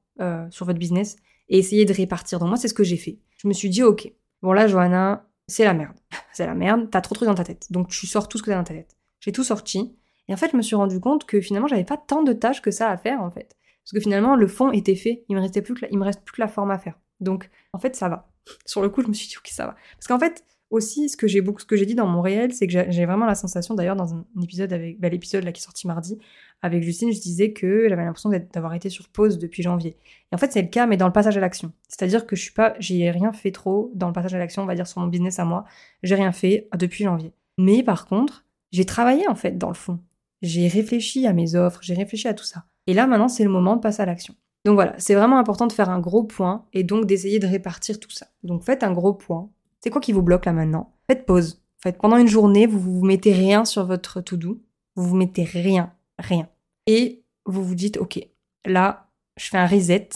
sur 0.50 0.66
votre 0.66 0.80
business 0.80 1.18
et 1.50 1.58
essayer 1.58 1.86
de 1.86 1.94
répartir. 1.94 2.40
Donc 2.40 2.50
moi, 2.50 2.58
c'est 2.58 2.68
ce 2.68 2.74
que 2.74 2.84
j'ai 2.84 2.98
fait. 2.98 3.20
Je 3.38 3.48
me 3.48 3.54
suis 3.54 3.70
dit, 3.70 3.84
ok, 3.84 4.12
bon 4.42 4.54
là, 4.54 4.68
Johanna, 4.68 5.28
c'est 5.48 5.64
la 5.64 5.74
merde. 5.74 5.98
c'est 6.34 6.46
la 6.46 6.56
merde, 6.56 6.90
t'as 6.92 7.02
trop 7.02 7.14
de 7.14 7.18
trucs 7.18 7.30
dans 7.30 7.36
ta 7.36 7.44
tête. 7.44 7.72
Donc 7.72 7.90
tu 7.90 8.08
sors 8.08 8.28
tout 8.28 8.38
ce 8.38 8.44
que 8.44 8.52
t'as 8.52 8.58
dans 8.58 8.64
ta 8.64 8.74
tête. 8.74 8.96
J'ai 9.20 9.32
tout 9.32 9.44
sorti. 9.44 9.96
Et 10.28 10.34
en 10.34 10.38
fait, 10.38 10.52
je 10.52 10.58
me 10.58 10.62
suis 10.62 10.76
rendu 10.76 11.00
compte 11.00 11.26
que 11.26 11.40
finalement, 11.42 11.68
j'avais 11.68 11.84
pas 11.84 11.98
tant 11.98 12.24
de 12.24 12.34
tâches 12.34 12.62
que 12.62 12.72
ça 12.72 12.90
à 12.90 12.98
faire, 12.98 13.22
en 13.22 13.30
fait. 13.30 13.56
Parce 13.84 13.92
que 13.94 14.00
finalement, 14.00 14.36
le 14.36 14.48
fond 14.48 14.72
était 14.72 14.96
fait. 14.96 15.26
Il 15.30 15.36
me 15.36 15.42
restait 15.42 15.62
plus 15.62 15.76
il 15.92 15.98
me 15.98 16.04
reste 16.04 16.22
plus 16.24 16.34
que 16.34 16.42
la 16.42 16.48
forme 16.48 16.72
à 16.72 16.80
faire. 16.80 17.00
Donc, 17.20 17.50
en 17.74 17.80
fait, 17.80 17.96
ça 17.96 18.10
va. 18.10 18.32
Sur 18.66 18.82
le 18.82 18.90
coup, 18.90 19.02
je 19.02 19.08
me 19.08 19.14
suis 19.14 19.28
dit, 19.28 19.38
ok, 19.38 19.48
ça 19.48 19.68
va. 19.68 19.76
Parce 19.96 20.08
qu'en 20.08 20.20
fait, 20.20 20.44
aussi, 20.70 21.10
ce 21.10 21.18
que 21.18 21.28
j'ai 21.28 21.86
dit 21.86 21.96
dans 21.96 22.08
mon 22.08 22.22
réel, 22.22 22.54
c'est 22.54 22.68
que 22.68 22.92
j'ai 22.92 23.06
vraiment 23.06 23.26
la 23.26 23.36
sensation, 23.36 23.76
d'ailleurs, 23.76 23.96
dans 23.96 24.14
un 24.14 24.26
bah, 24.36 25.10
l'épisode 25.10 25.44
qui 25.52 25.62
est 25.62 25.64
sorti 25.64 25.88
mardi, 25.88 26.18
avec 26.62 26.84
Justine, 26.84 27.12
je 27.12 27.20
disais 27.20 27.54
que 27.54 27.88
j'avais 27.88 28.04
l'impression 28.04 28.32
d'avoir 28.54 28.74
été 28.74 28.90
sur 28.90 29.08
pause 29.10 29.38
depuis 29.38 29.62
janvier. 29.62 29.98
Et 30.32 30.36
en 30.36 30.38
fait, 30.38 30.52
c'est 30.52 30.62
le 30.62 30.68
cas, 30.68 30.88
mais 30.88 30.98
dans 30.98 31.06
le 31.06 31.14
passage 31.14 31.38
à 31.38 31.40
l'action. 31.40 31.72
C'est-à-dire 31.88 32.26
que 32.26 32.36
je 32.36 32.42
suis 32.42 32.54
pas, 32.54 32.76
rien 32.80 33.34
fait 33.34 33.52
trop 33.52 33.92
dans 33.94 34.08
le 34.08 34.14
passage 34.14 34.34
à 34.34 34.40
l'action, 34.40 34.64
on 34.64 34.66
va 34.66 34.76
dire 34.76 34.88
sur 34.88 35.02
mon 35.02 35.08
business 35.08 35.38
à 35.40 35.46
moi. 35.46 35.66
J'ai 36.02 36.16
rien 36.16 36.32
fait 36.32 36.68
depuis 36.76 37.04
janvier. 37.04 37.34
Mais 37.58 37.84
par 37.84 38.08
contre, 38.08 38.46
j'ai 38.72 38.86
travaillé 38.86 39.28
en 39.28 39.36
fait 39.36 39.58
dans 39.58 39.70
le 39.70 39.76
fond. 39.76 40.00
J'ai 40.42 40.68
réfléchi 40.68 41.28
à 41.28 41.34
mes 41.34 41.56
offres, 41.56 41.80
j'ai 41.82 41.94
réfléchi 41.94 42.28
à 42.28 42.34
tout 42.34 42.44
ça. 42.44 42.66
Et 42.88 42.94
là, 42.94 43.08
maintenant, 43.08 43.28
c'est 43.28 43.44
le 43.44 43.50
moment 43.50 43.76
de 43.76 43.82
passer 43.82 44.02
à 44.02 44.06
l'action. 44.06 44.36
Donc 44.66 44.76
voilà, 44.76 44.96
c'est 44.98 45.14
vraiment 45.14 45.38
important 45.38 45.68
de 45.68 45.72
faire 45.72 45.90
un 45.90 46.00
gros 46.00 46.24
point 46.24 46.66
et 46.74 46.84
donc 46.84 47.06
d'essayer 47.06 47.38
de 47.38 47.46
répartir 47.46 48.00
tout 48.00 48.10
ça. 48.10 48.28
Donc 48.44 48.64
faites 48.64 48.84
un 48.84 48.92
gros 48.92 49.14
point 49.14 49.50
c'est 49.86 49.92
quoi 49.92 50.02
qui 50.02 50.14
vous 50.14 50.24
bloque 50.24 50.46
là 50.46 50.52
maintenant? 50.52 50.96
Faites 51.06 51.28
pause. 51.28 51.62
Faites 51.78 52.00
pendant 52.00 52.18
une 52.18 52.28
journée, 52.28 52.66
vous 52.66 52.80
vous 52.80 53.06
mettez 53.06 53.32
rien 53.32 53.66
sur 53.66 53.86
votre 53.86 54.20
to-do. 54.20 54.60
Vous 54.96 55.04
vous 55.04 55.16
mettez 55.16 55.44
rien, 55.44 55.94
rien. 56.18 56.50
Et 56.88 57.24
vous 57.46 57.64
vous 57.64 57.76
dites, 57.76 57.98
ok, 57.98 58.20
là, 58.66 59.12
je 59.38 59.46
fais 59.46 59.60
un 59.60 59.68
reset. 59.68 60.10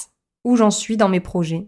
Où 0.44 0.56
j'en 0.56 0.72
suis 0.72 0.98
dans 0.98 1.08
mes 1.08 1.20
projets 1.20 1.68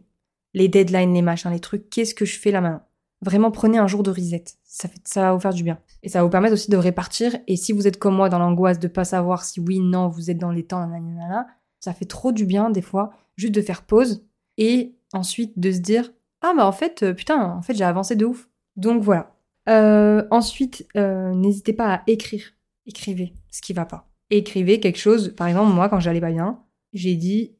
Les 0.56 0.68
deadlines, 0.68 1.14
les 1.14 1.22
machins, 1.22 1.52
les 1.52 1.60
trucs. 1.60 1.92
Qu'est-ce 1.92 2.16
que 2.16 2.26
je 2.26 2.40
fais 2.40 2.50
là 2.50 2.60
maintenant? 2.60 2.82
Vraiment, 3.22 3.52
prenez 3.52 3.78
un 3.78 3.86
jour 3.86 4.02
de 4.02 4.10
reset. 4.10 4.46
ça, 4.64 4.88
fait, 4.88 5.02
ça 5.04 5.22
va 5.22 5.34
vous 5.34 5.40
faire 5.40 5.54
du 5.54 5.62
bien. 5.62 5.78
Et 6.02 6.10
ça 6.10 6.18
va 6.18 6.24
vous 6.24 6.32
permettre 6.32 6.54
aussi 6.54 6.72
de 6.72 6.78
répartir. 6.78 7.38
Et 7.46 7.56
si 7.56 7.72
vous 7.72 7.86
êtes 7.86 8.00
comme 8.00 8.16
moi 8.16 8.30
dans 8.30 8.40
l'angoisse 8.40 8.80
de 8.80 8.88
pas 8.88 9.06
savoir 9.06 9.46
si 9.46 9.60
oui, 9.60 9.80
non, 9.80 10.08
vous 10.08 10.32
êtes 10.32 10.40
dans 10.40 10.50
les 10.50 10.66
temps, 10.66 10.88
nanana, 10.88 11.46
ça 11.80 11.94
fait 11.94 12.06
trop 12.06 12.32
du 12.32 12.48
bien 12.48 12.72
des 12.72 12.82
fois, 12.82 13.12
juste 13.38 13.54
de 13.54 13.62
faire 13.62 13.84
pause 13.84 14.26
et 14.58 14.96
ensuite 15.14 15.60
de 15.60 15.72
se 15.72 15.82
dire 15.82 16.12
ah 16.42 16.54
bah 16.56 16.66
en 16.66 16.72
fait 16.72 17.04
euh, 17.04 17.14
putain 17.14 17.40
en 17.40 17.62
fait 17.62 17.74
j'ai 17.74 17.84
avancé 17.84 18.16
de 18.16 18.26
ouf. 18.26 18.50
Donc 18.76 19.02
voilà. 19.02 19.36
Euh, 19.70 20.26
ensuite 20.32 20.88
euh, 20.98 21.34
n'hésitez 21.34 21.74
pas 21.74 21.96
à 21.96 22.02
écrire, 22.08 22.44
écrivez 22.86 23.34
ce 23.52 23.62
qui 23.62 23.74
va 23.74 23.86
pas. 23.86 24.10
Écrivez 24.30 24.80
quelque 24.80 25.00
chose. 25.00 25.36
Par 25.36 25.48
exemple 25.48 25.72
moi 25.72 25.90
quand 25.90 26.00
j'allais 26.00 26.22
pas 26.22 26.32
bien, 26.32 26.60
j'ai 26.94 27.16
dit 27.16 27.56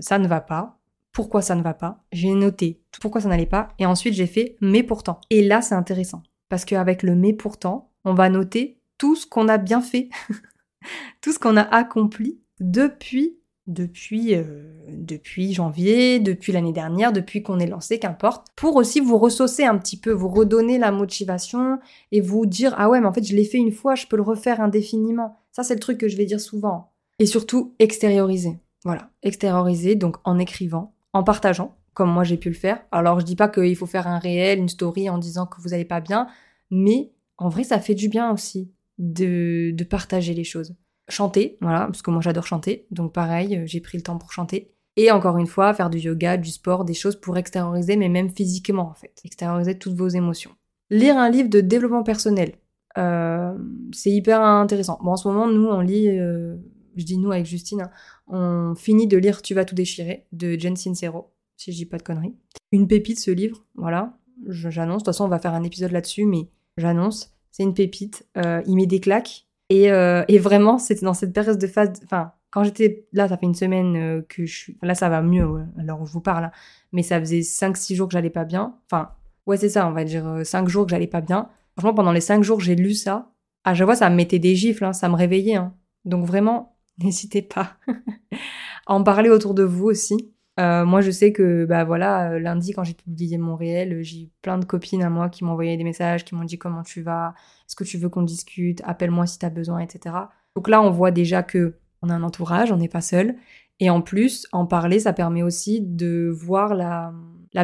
ça 0.00 0.18
ne 0.18 0.26
va 0.26 0.40
pas. 0.40 0.78
Pourquoi 1.12 1.42
ça 1.42 1.54
ne 1.54 1.62
va 1.62 1.74
pas? 1.74 2.02
J'ai 2.10 2.32
noté 2.34 2.82
pourquoi 3.00 3.20
ça 3.20 3.28
n'allait 3.28 3.46
pas 3.46 3.68
et 3.78 3.86
ensuite 3.86 4.14
j'ai 4.14 4.26
fait 4.26 4.56
mais 4.60 4.82
pourtant. 4.82 5.20
Et 5.30 5.46
là 5.46 5.62
c'est 5.62 5.74
intéressant 5.74 6.22
parce 6.48 6.64
qu'avec 6.64 7.02
le 7.02 7.14
mais 7.14 7.32
pourtant, 7.32 7.92
on 8.04 8.12
va 8.12 8.28
noter 8.28 8.78
tout 8.98 9.16
ce 9.16 9.26
qu'on 9.26 9.48
a 9.48 9.58
bien 9.58 9.80
fait, 9.80 10.10
tout 11.22 11.32
ce 11.32 11.38
qu'on 11.38 11.56
a 11.56 11.62
accompli 11.62 12.40
depuis 12.60 13.38
depuis 13.66 14.34
euh, 14.34 14.64
depuis 14.88 15.52
janvier, 15.52 16.18
depuis 16.18 16.52
l'année 16.52 16.72
dernière, 16.72 17.12
depuis 17.12 17.42
qu'on 17.42 17.60
est 17.60 17.66
lancé, 17.66 17.98
qu'importe, 17.98 18.48
pour 18.56 18.76
aussi 18.76 19.00
vous 19.00 19.18
ressaucer 19.18 19.64
un 19.64 19.78
petit 19.78 19.96
peu, 19.96 20.10
vous 20.10 20.28
redonner 20.28 20.78
la 20.78 20.90
motivation 20.90 21.78
et 22.10 22.20
vous 22.20 22.46
dire 22.46 22.74
ah 22.76 22.88
ouais 22.88 23.00
mais 23.00 23.06
en 23.06 23.12
fait 23.12 23.24
je 23.24 23.36
l'ai 23.36 23.44
fait 23.44 23.58
une 23.58 23.72
fois, 23.72 23.94
je 23.94 24.06
peux 24.06 24.16
le 24.16 24.22
refaire 24.22 24.60
indéfiniment. 24.60 25.38
Ça 25.52 25.62
c'est 25.62 25.74
le 25.74 25.80
truc 25.80 25.98
que 25.98 26.08
je 26.08 26.16
vais 26.16 26.24
dire 26.24 26.40
souvent. 26.40 26.92
Et 27.18 27.26
surtout 27.26 27.74
extérioriser. 27.78 28.58
Voilà, 28.84 29.10
extérioriser 29.22 29.94
donc 29.94 30.16
en 30.24 30.38
écrivant, 30.38 30.92
en 31.12 31.22
partageant 31.22 31.76
comme 31.94 32.10
moi 32.10 32.24
j'ai 32.24 32.38
pu 32.38 32.48
le 32.48 32.54
faire. 32.54 32.82
Alors 32.90 33.20
je 33.20 33.24
dis 33.24 33.36
pas 33.36 33.48
qu'il 33.48 33.76
faut 33.76 33.86
faire 33.86 34.06
un 34.06 34.18
réel, 34.18 34.58
une 34.58 34.68
story 34.68 35.08
en 35.10 35.18
disant 35.18 35.46
que 35.46 35.60
vous 35.60 35.68
n'allez 35.68 35.84
pas 35.84 36.00
bien, 36.00 36.26
mais 36.70 37.12
en 37.38 37.48
vrai 37.48 37.64
ça 37.64 37.78
fait 37.78 37.94
du 37.94 38.08
bien 38.08 38.32
aussi 38.32 38.72
de, 38.98 39.70
de 39.72 39.84
partager 39.84 40.34
les 40.34 40.44
choses 40.44 40.74
chanter, 41.08 41.58
voilà, 41.60 41.86
parce 41.86 42.02
que 42.02 42.10
moi 42.10 42.20
j'adore 42.20 42.46
chanter, 42.46 42.86
donc 42.90 43.12
pareil, 43.12 43.56
euh, 43.56 43.62
j'ai 43.66 43.80
pris 43.80 43.98
le 43.98 44.02
temps 44.02 44.18
pour 44.18 44.32
chanter. 44.32 44.72
Et 44.96 45.10
encore 45.10 45.38
une 45.38 45.46
fois, 45.46 45.72
faire 45.72 45.88
du 45.88 45.98
yoga, 45.98 46.36
du 46.36 46.50
sport, 46.50 46.84
des 46.84 46.94
choses 46.94 47.16
pour 47.16 47.38
extérioriser, 47.38 47.96
mais 47.96 48.08
même 48.08 48.30
physiquement 48.30 48.90
en 48.90 48.94
fait, 48.94 49.14
extérioriser 49.24 49.78
toutes 49.78 49.94
vos 49.94 50.08
émotions. 50.08 50.50
Lire 50.90 51.16
un 51.16 51.30
livre 51.30 51.48
de 51.48 51.60
développement 51.60 52.02
personnel, 52.02 52.52
euh, 52.98 53.56
c'est 53.92 54.10
hyper 54.10 54.42
intéressant. 54.42 54.98
Bon, 55.02 55.12
en 55.12 55.16
ce 55.16 55.28
moment, 55.28 55.46
nous, 55.46 55.66
on 55.66 55.80
lit, 55.80 56.08
euh, 56.08 56.56
je 56.96 57.04
dis 57.04 57.16
nous 57.16 57.32
avec 57.32 57.46
Justine, 57.46 57.82
hein, 57.82 57.90
on 58.26 58.74
finit 58.74 59.06
de 59.06 59.16
lire 59.16 59.40
Tu 59.40 59.54
vas 59.54 59.64
tout 59.64 59.74
déchirer 59.74 60.26
de 60.32 60.58
Jen 60.58 60.76
Sincero, 60.76 61.32
si 61.56 61.72
je 61.72 61.76
dis 61.78 61.86
pas 61.86 61.96
de 61.96 62.02
conneries. 62.02 62.34
Une 62.70 62.86
pépite 62.86 63.18
ce 63.18 63.30
livre, 63.30 63.64
voilà, 63.74 64.18
j'annonce. 64.46 65.02
De 65.02 65.04
toute 65.04 65.06
façon, 65.06 65.24
on 65.24 65.28
va 65.28 65.38
faire 65.38 65.54
un 65.54 65.64
épisode 65.64 65.92
là-dessus, 65.92 66.26
mais 66.26 66.50
j'annonce. 66.76 67.32
C'est 67.50 67.62
une 67.62 67.74
pépite. 67.74 68.26
il 68.36 68.76
met 68.76 68.86
des 68.86 69.00
claques, 69.00 69.46
euh, 69.72 70.24
et, 70.28 70.38
vraiment, 70.38 70.78
c'était 70.78 71.04
dans 71.04 71.14
cette 71.14 71.32
période 71.32 71.58
de 71.58 71.66
phase. 71.66 71.92
Enfin, 72.04 72.32
quand 72.50 72.64
j'étais 72.64 73.06
là, 73.12 73.28
ça 73.28 73.36
fait 73.36 73.46
une 73.46 73.54
semaine 73.54 73.96
euh, 73.96 74.22
que 74.28 74.44
je 74.44 74.56
suis. 74.56 74.78
Là, 74.82 74.94
ça 74.94 75.08
va 75.08 75.22
mieux, 75.22 75.46
alors 75.78 76.04
je 76.06 76.12
vous 76.12 76.20
parle. 76.20 76.44
Hein. 76.46 76.52
Mais 76.92 77.02
ça 77.02 77.18
faisait 77.20 77.40
5-6 77.40 77.94
jours 77.94 78.08
que 78.08 78.12
j'allais 78.12 78.30
pas 78.30 78.44
bien. 78.44 78.76
Enfin, 78.90 79.10
ouais, 79.46 79.56
c'est 79.56 79.68
ça, 79.68 79.86
on 79.86 79.92
va 79.92 80.04
dire 80.04 80.40
5 80.44 80.64
euh, 80.64 80.68
jours 80.68 80.86
que 80.86 80.90
j'allais 80.90 81.06
pas 81.06 81.20
bien. 81.20 81.48
Franchement, 81.76 81.94
pendant 81.94 82.12
les 82.12 82.20
5 82.20 82.42
jours, 82.42 82.60
j'ai 82.60 82.74
lu 82.74 82.94
ça. 82.94 83.32
À 83.64 83.74
chaque 83.74 83.86
fois, 83.86 83.96
ça 83.96 84.10
me 84.10 84.16
mettait 84.16 84.38
des 84.38 84.54
gifles, 84.56 84.84
hein, 84.84 84.92
ça 84.92 85.08
me 85.08 85.14
réveillait. 85.14 85.56
Hein. 85.56 85.74
Donc 86.04 86.26
vraiment, 86.26 86.76
n'hésitez 86.98 87.42
pas 87.42 87.76
à 88.86 88.94
en 88.94 89.02
parler 89.02 89.30
autour 89.30 89.54
de 89.54 89.62
vous 89.62 89.86
aussi. 89.86 90.31
Euh, 90.60 90.84
moi, 90.84 91.00
je 91.00 91.10
sais 91.10 91.32
que, 91.32 91.64
bah 91.64 91.84
voilà, 91.84 92.32
euh, 92.32 92.38
lundi, 92.38 92.72
quand 92.72 92.84
j'ai 92.84 92.94
publié 92.94 93.38
mon 93.38 93.56
réel, 93.56 93.94
euh, 93.94 94.02
j'ai 94.02 94.30
plein 94.42 94.58
de 94.58 94.66
copines 94.66 95.02
à 95.02 95.08
moi 95.08 95.30
qui 95.30 95.44
m'ont 95.44 95.52
envoyé 95.52 95.76
des 95.78 95.84
messages, 95.84 96.24
qui 96.24 96.34
m'ont 96.34 96.44
dit 96.44 96.58
comment 96.58 96.82
tu 96.82 97.00
vas, 97.00 97.34
est-ce 97.66 97.74
que 97.74 97.84
tu 97.84 97.96
veux 97.96 98.10
qu'on 98.10 98.22
discute, 98.22 98.82
appelle-moi 98.84 99.26
si 99.26 99.38
tu 99.38 99.46
as 99.46 99.50
besoin, 99.50 99.78
etc. 99.80 100.14
Donc 100.54 100.68
là, 100.68 100.82
on 100.82 100.90
voit 100.90 101.10
déjà 101.10 101.42
que 101.42 101.76
on 102.02 102.10
a 102.10 102.14
un 102.14 102.22
entourage, 102.22 102.70
on 102.70 102.76
n'est 102.76 102.88
pas 102.88 103.00
seul. 103.00 103.36
Et 103.80 103.88
en 103.88 104.02
plus, 104.02 104.46
en 104.52 104.66
parler, 104.66 105.00
ça 105.00 105.12
permet 105.12 105.42
aussi 105.42 105.80
de 105.80 106.30
voir 106.30 106.74
la, 106.74 107.12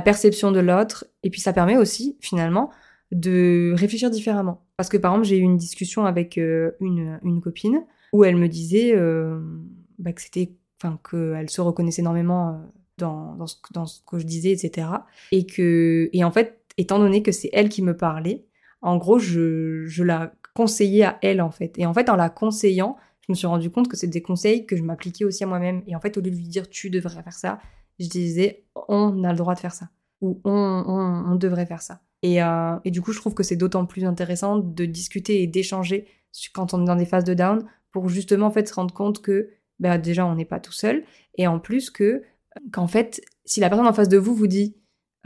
perception 0.00 0.50
de 0.52 0.60
l'autre. 0.60 1.06
Et 1.22 1.30
puis, 1.30 1.40
ça 1.40 1.52
permet 1.52 1.76
aussi, 1.76 2.16
finalement, 2.20 2.70
de 3.12 3.74
réfléchir 3.76 4.10
différemment. 4.10 4.64
Parce 4.76 4.88
que, 4.88 4.96
par 4.96 5.12
exemple, 5.12 5.26
j'ai 5.26 5.38
eu 5.38 5.42
une 5.42 5.56
discussion 5.56 6.06
avec 6.06 6.36
une, 6.36 7.20
une 7.22 7.40
copine 7.40 7.84
où 8.12 8.24
elle 8.24 8.36
me 8.36 8.48
disait 8.48 8.94
bah, 9.98 10.12
que 10.12 10.22
c'était 10.22 10.52
enfin 10.80 10.98
qu'elle 11.08 11.50
se 11.50 11.60
reconnaissait 11.60 12.02
énormément 12.02 12.60
dans, 12.98 13.46
ce, 13.46 13.56
que 14.06 14.18
je 14.18 14.26
disais, 14.26 14.50
etc. 14.50 14.88
Et 15.32 15.46
que, 15.46 16.10
et 16.12 16.24
en 16.24 16.30
fait, 16.30 16.60
étant 16.76 16.98
donné 16.98 17.22
que 17.22 17.32
c'est 17.32 17.50
elle 17.52 17.68
qui 17.68 17.82
me 17.82 17.96
parlait, 17.96 18.44
en 18.82 18.96
gros, 18.96 19.18
je, 19.18 20.02
la 20.02 20.32
conseillais 20.54 21.04
à 21.04 21.18
elle, 21.22 21.40
en 21.40 21.50
fait. 21.50 21.78
Et 21.78 21.86
en 21.86 21.94
fait, 21.94 22.08
en 22.08 22.16
la 22.16 22.30
conseillant, 22.30 22.96
je 23.20 23.32
me 23.32 23.34
suis 23.34 23.46
rendu 23.46 23.70
compte 23.70 23.88
que 23.88 23.96
c'est 23.96 24.06
des 24.06 24.22
conseils 24.22 24.66
que 24.66 24.76
je 24.76 24.82
m'appliquais 24.82 25.24
aussi 25.24 25.44
à 25.44 25.46
moi-même. 25.46 25.82
Et 25.86 25.96
en 25.96 26.00
fait, 26.00 26.16
au 26.16 26.20
lieu 26.20 26.30
de 26.30 26.36
lui 26.36 26.48
dire 26.48 26.68
tu 26.68 26.90
devrais 26.90 27.22
faire 27.22 27.32
ça, 27.32 27.60
je 27.98 28.08
disais 28.08 28.64
on 28.88 29.24
a 29.24 29.32
le 29.32 29.38
droit 29.38 29.54
de 29.54 29.60
faire 29.60 29.74
ça. 29.74 29.88
Ou 30.20 30.40
on, 30.44 30.50
on, 30.50 31.32
on 31.32 31.34
devrait 31.36 31.66
faire 31.66 31.82
ça. 31.82 32.00
Et, 32.22 32.42
euh, 32.42 32.76
et, 32.84 32.90
du 32.90 33.00
coup, 33.00 33.12
je 33.12 33.20
trouve 33.20 33.34
que 33.34 33.44
c'est 33.44 33.56
d'autant 33.56 33.86
plus 33.86 34.04
intéressant 34.04 34.58
de 34.58 34.84
discuter 34.84 35.42
et 35.42 35.46
d'échanger 35.46 36.06
quand 36.52 36.74
on 36.74 36.82
est 36.82 36.86
dans 36.86 36.96
des 36.96 37.06
phases 37.06 37.24
de 37.24 37.34
down 37.34 37.64
pour 37.90 38.08
justement 38.08 38.46
en 38.46 38.50
fait 38.50 38.68
se 38.68 38.74
rendre 38.74 38.94
compte 38.94 39.22
que 39.22 39.50
bah, 39.78 39.98
déjà 39.98 40.26
on 40.26 40.34
n'est 40.34 40.44
pas 40.44 40.60
tout 40.60 40.72
seul 40.72 41.04
et 41.36 41.46
en 41.46 41.58
plus 41.58 41.90
que 41.90 42.22
qu'en 42.72 42.86
fait, 42.86 43.20
si 43.44 43.60
la 43.60 43.68
personne 43.68 43.86
en 43.86 43.92
face 43.92 44.08
de 44.08 44.18
vous 44.18 44.34
vous 44.34 44.46
dit 44.46 44.76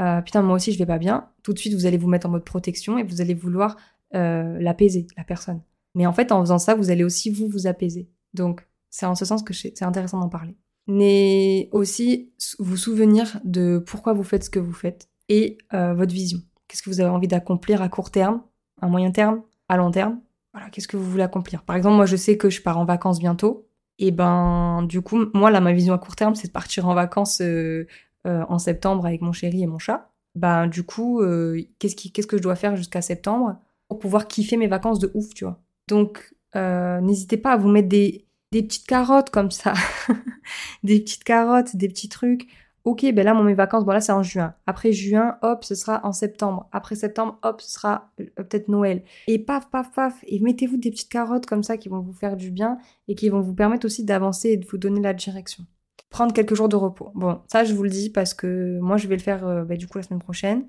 euh, 0.00 0.20
putain 0.22 0.42
moi 0.42 0.56
aussi 0.56 0.72
je 0.72 0.78
vais 0.78 0.86
pas 0.86 0.98
bien, 0.98 1.28
tout 1.42 1.52
de 1.52 1.58
suite 1.58 1.74
vous 1.74 1.86
allez 1.86 1.98
vous 1.98 2.08
mettre 2.08 2.26
en 2.26 2.30
mode 2.30 2.44
protection 2.44 2.98
et 2.98 3.02
vous 3.02 3.20
allez 3.20 3.34
vouloir 3.34 3.76
euh, 4.14 4.58
l'apaiser 4.58 5.06
la 5.16 5.24
personne. 5.24 5.62
Mais 5.94 6.06
en 6.06 6.12
fait 6.12 6.32
en 6.32 6.40
faisant 6.40 6.58
ça 6.58 6.74
vous 6.74 6.90
allez 6.90 7.04
aussi 7.04 7.30
vous 7.30 7.48
vous 7.48 7.66
apaiser. 7.66 8.08
Donc 8.34 8.66
c'est 8.90 9.06
en 9.06 9.14
ce 9.14 9.24
sens 9.24 9.42
que 9.42 9.54
c'est 9.54 9.82
intéressant 9.82 10.20
d'en 10.20 10.28
parler. 10.28 10.56
Mais 10.86 11.68
aussi 11.72 12.32
vous 12.58 12.76
souvenir 12.76 13.40
de 13.44 13.82
pourquoi 13.86 14.12
vous 14.14 14.24
faites 14.24 14.44
ce 14.44 14.50
que 14.50 14.58
vous 14.58 14.72
faites 14.72 15.08
et 15.28 15.58
euh, 15.74 15.94
votre 15.94 16.12
vision. 16.12 16.40
Qu'est-ce 16.66 16.82
que 16.82 16.90
vous 16.90 17.00
avez 17.00 17.10
envie 17.10 17.28
d'accomplir 17.28 17.82
à 17.82 17.88
court 17.88 18.10
terme, 18.10 18.42
à 18.80 18.88
moyen 18.88 19.12
terme, 19.12 19.42
à 19.68 19.76
long 19.76 19.90
terme? 19.90 20.20
Voilà, 20.52 20.70
qu'est-ce 20.70 20.88
que 20.88 20.96
vous 20.96 21.08
voulez 21.08 21.22
accomplir? 21.22 21.62
Par 21.62 21.76
exemple, 21.76 21.96
moi 21.96 22.06
je 22.06 22.16
sais 22.16 22.36
que 22.36 22.50
je 22.50 22.60
pars 22.62 22.78
en 22.78 22.84
vacances 22.84 23.20
bientôt 23.20 23.68
et 23.98 24.10
ben, 24.10 24.82
du 24.82 25.00
coup, 25.00 25.26
moi, 25.34 25.50
là, 25.50 25.60
ma 25.60 25.72
vision 25.72 25.94
à 25.94 25.98
court 25.98 26.16
terme, 26.16 26.34
c'est 26.34 26.48
de 26.48 26.52
partir 26.52 26.88
en 26.88 26.94
vacances 26.94 27.40
euh, 27.40 27.86
euh, 28.26 28.44
en 28.48 28.58
septembre 28.58 29.06
avec 29.06 29.20
mon 29.20 29.32
chéri 29.32 29.62
et 29.62 29.66
mon 29.66 29.78
chat. 29.78 30.10
Ben, 30.34 30.66
du 30.66 30.82
coup, 30.82 31.20
euh, 31.20 31.60
qu'est-ce, 31.78 31.96
qu'est-ce 31.96 32.26
que 32.26 32.36
je 32.36 32.42
dois 32.42 32.56
faire 32.56 32.76
jusqu'à 32.76 33.02
septembre 33.02 33.58
pour 33.88 33.98
pouvoir 33.98 34.28
kiffer 34.28 34.56
mes 34.56 34.66
vacances 34.66 34.98
de 34.98 35.10
ouf, 35.14 35.34
tu 35.34 35.44
vois? 35.44 35.60
Donc, 35.88 36.34
n'hésitez 36.54 37.36
pas 37.36 37.52
à 37.52 37.56
vous 37.56 37.68
mettre 37.68 37.88
des, 37.88 38.26
des 38.50 38.62
petites 38.62 38.86
carottes 38.86 39.30
comme 39.30 39.50
ça. 39.50 39.74
des 40.82 41.00
petites 41.00 41.24
carottes, 41.24 41.76
des 41.76 41.88
petits 41.88 42.08
trucs 42.08 42.48
ok, 42.84 43.06
ben 43.12 43.24
là, 43.24 43.34
mon 43.34 43.44
mes 43.44 43.54
vacances, 43.54 43.84
bon 43.84 43.92
là, 43.92 44.00
c'est 44.00 44.12
en 44.12 44.22
juin. 44.22 44.54
Après 44.66 44.92
juin, 44.92 45.38
hop, 45.42 45.64
ce 45.64 45.74
sera 45.74 46.00
en 46.04 46.12
septembre. 46.12 46.68
Après 46.72 46.94
septembre, 46.94 47.38
hop, 47.42 47.60
ce 47.60 47.70
sera 47.70 48.10
euh, 48.20 48.24
peut-être 48.36 48.68
Noël. 48.68 49.02
Et 49.28 49.38
paf, 49.38 49.70
paf, 49.70 49.92
paf. 49.92 50.24
Et 50.26 50.40
mettez-vous 50.40 50.76
des 50.76 50.90
petites 50.90 51.08
carottes 51.08 51.46
comme 51.46 51.62
ça 51.62 51.76
qui 51.76 51.88
vont 51.88 52.00
vous 52.00 52.12
faire 52.12 52.36
du 52.36 52.50
bien 52.50 52.78
et 53.08 53.14
qui 53.14 53.28
vont 53.28 53.40
vous 53.40 53.54
permettre 53.54 53.86
aussi 53.86 54.04
d'avancer 54.04 54.50
et 54.50 54.56
de 54.56 54.66
vous 54.66 54.78
donner 54.78 55.00
la 55.00 55.14
direction. 55.14 55.64
Prendre 56.10 56.32
quelques 56.32 56.54
jours 56.54 56.68
de 56.68 56.76
repos. 56.76 57.10
Bon, 57.14 57.40
ça, 57.46 57.64
je 57.64 57.74
vous 57.74 57.82
le 57.84 57.90
dis 57.90 58.10
parce 58.10 58.34
que 58.34 58.78
moi, 58.80 58.96
je 58.96 59.08
vais 59.08 59.16
le 59.16 59.22
faire 59.22 59.46
euh, 59.46 59.64
bah, 59.64 59.76
du 59.76 59.86
coup 59.86 59.98
la 59.98 60.04
semaine 60.04 60.20
prochaine. 60.20 60.66